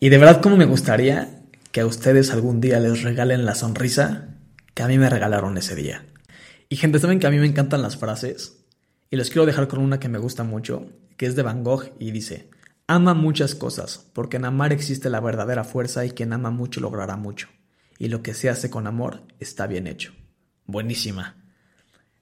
Y 0.00 0.08
de 0.08 0.18
verdad 0.18 0.40
como 0.40 0.56
me 0.56 0.64
gustaría 0.64 1.42
que 1.70 1.80
a 1.80 1.86
ustedes 1.86 2.30
algún 2.30 2.60
día 2.60 2.80
les 2.80 3.02
regalen 3.02 3.44
la 3.44 3.54
sonrisa 3.54 4.36
que 4.74 4.82
a 4.82 4.88
mí 4.88 4.98
me 4.98 5.08
regalaron 5.08 5.56
ese 5.58 5.74
día. 5.74 6.06
Y 6.68 6.76
gente, 6.76 6.98
saben 6.98 7.20
que 7.20 7.26
a 7.26 7.30
mí 7.30 7.38
me 7.38 7.46
encantan 7.46 7.82
las 7.82 7.96
frases 7.96 8.64
y 9.10 9.16
les 9.16 9.30
quiero 9.30 9.46
dejar 9.46 9.68
con 9.68 9.80
una 9.80 10.00
que 10.00 10.08
me 10.08 10.18
gusta 10.18 10.42
mucho, 10.42 10.90
que 11.16 11.26
es 11.26 11.36
de 11.36 11.42
Van 11.42 11.62
Gogh 11.62 11.92
y 11.98 12.10
dice, 12.10 12.50
ama 12.86 13.14
muchas 13.14 13.54
cosas, 13.54 14.06
porque 14.12 14.38
en 14.38 14.44
amar 14.44 14.72
existe 14.72 15.10
la 15.10 15.20
verdadera 15.20 15.64
fuerza 15.64 16.04
y 16.04 16.10
quien 16.10 16.32
ama 16.32 16.50
mucho 16.50 16.80
logrará 16.80 17.16
mucho 17.16 17.48
y 18.02 18.08
lo 18.08 18.20
que 18.20 18.34
se 18.34 18.50
hace 18.50 18.68
con 18.68 18.88
amor 18.88 19.22
está 19.38 19.68
bien 19.68 19.86
hecho. 19.86 20.12
Buenísima. 20.66 21.41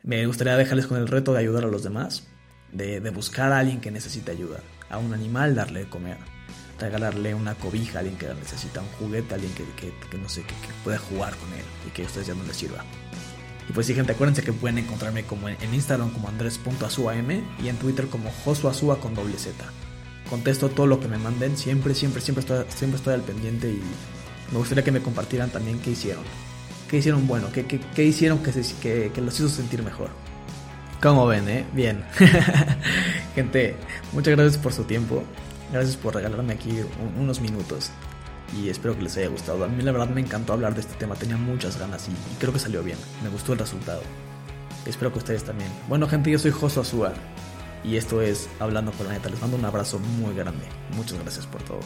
Me 0.03 0.25
gustaría 0.27 0.57
dejarles 0.57 0.87
con 0.87 0.97
el 0.97 1.09
reto 1.09 1.35
de 1.35 1.41
ayudar 1.41 1.65
a 1.65 1.69
los 1.69 1.83
demás, 1.83 2.27
de, 2.73 2.99
buscar 3.11 3.53
a 3.53 3.59
alguien 3.59 3.83
que 3.83 3.91
necesite 3.91 4.31
ayuda, 4.31 4.61
a 4.89 4.97
un 4.97 5.13
animal 5.13 5.55
darle 5.55 5.81
de 5.81 5.91
comer, 5.91 6.17
regalarle 6.79 7.35
una 7.35 7.55
cobija 7.55 7.99
a 7.99 8.01
alguien 8.01 8.17
que 8.17 8.27
necesita, 8.33 8.81
un 8.81 8.89
juguete 8.99 9.35
a 9.35 9.37
alguien 9.37 9.53
que, 9.53 10.17
no 10.17 10.29
sé, 10.31 10.43
que, 10.43 10.55
pueda 10.85 10.97
jugar 10.97 11.37
con 11.37 11.53
él 11.53 11.65
y 11.87 11.91
que 11.91 12.05
a 12.05 12.07
ustedes 12.07 12.29
ya 12.29 12.35
no 12.35 12.45
les 12.45 12.57
sirva. 12.57 12.83
Y 13.69 13.73
pues 13.73 13.87
sí, 13.87 13.95
gente, 13.95 14.13
acuérdense 14.13 14.43
que 14.43 14.55
pueden 14.55 14.79
encontrarme 14.79 15.25
como 15.25 15.51
en, 15.51 15.75
Instagram 15.75 16.11
como 16.13 16.29
andres.azuam 16.29 17.31
y 17.63 17.69
en 17.69 17.77
Twitter 17.77 18.07
como 18.07 18.31
josuazua 18.43 19.01
con 19.01 19.15
doble 19.15 19.37
Z. 19.37 19.55
Contesto 20.31 20.71
todo 20.71 20.87
lo 20.87 20.99
que 20.99 21.09
me 21.09 21.19
manden, 21.19 21.59
siempre, 21.59 21.95
siempre, 21.95 22.23
siempre 22.23 22.41
estoy, 22.41 22.65
siempre 22.75 22.97
estoy 22.97 23.15
al 23.15 23.23
pendiente 23.23 23.71
y 23.71 23.83
me 24.51 24.59
gustaría 24.59 24.83
que 24.83 24.93
me 24.93 25.03
compartieran 25.03 25.51
también 25.51 25.79
qué 25.79 25.91
hicieron. 25.91 26.25
¿Qué 26.91 26.97
hicieron 26.97 27.29
bueno? 27.29 27.53
¿Qué, 27.53 27.65
qué, 27.65 28.05
hicieron 28.05 28.43
que, 28.43 28.53
se, 28.53 28.75
que, 28.81 29.13
que 29.15 29.21
los 29.21 29.39
hizo 29.39 29.49
sentir 29.49 29.81
mejor? 29.85 30.09
Como 31.01 31.25
ven, 31.25 31.49
¿eh? 31.49 31.65
Bien. 31.73 32.03
Gente, 33.37 33.77
muchas 34.13 34.35
gracias 34.35 34.61
por 34.61 34.73
su 34.73 34.83
tiempo. 34.83 35.23
Gracias 35.73 35.97
por 35.97 36.17
regalarme 36.17 36.55
aquí 36.55 36.81
unos 37.17 37.41
minutos. 37.41 37.93
Y 38.61 38.71
espero 38.71 38.97
que 38.97 39.03
les 39.03 39.17
haya 39.17 39.29
gustado. 39.29 39.63
A 39.63 39.69
mí 39.69 39.85
la 39.85 39.93
verdad 39.93 40.09
me 40.09 40.21
encantó 40.21 40.53
hablar 40.53 40.75
de 40.75 40.81
este 40.81 40.95
tema. 40.95 41.15
Tenía 41.15 41.37
muchas 41.37 41.79
ganas 41.79 42.09
y, 42.09 42.39
creo 42.41 42.53
que 42.53 42.59
salió 42.59 42.83
bien. 42.83 42.99
Me 43.23 43.29
gustó 43.29 43.53
el 43.53 43.61
resultado. 43.61 44.03
Espero 44.85 45.13
que 45.13 45.19
ustedes 45.19 45.45
también. 45.45 45.71
Bueno, 45.89 46.09
gente, 46.09 46.29
yo 46.29 46.41
soy 46.41 46.51
Josué 46.51 46.83
Azúa. 46.83 47.13
Y 47.85 47.97
esto 47.99 48.21
es 48.21 48.49
Hablando 48.59 48.91
con 48.91 49.07
la 49.07 49.13
neta. 49.13 49.31
Les 49.31 49.41
mando 49.41 49.57
un 49.57 49.65
abrazo 49.65 50.01
muy 50.01 50.35
grande. 50.35 50.67
Muchas 50.97 51.21
gracias 51.21 51.47
por 51.47 51.63
todo. 51.63 51.81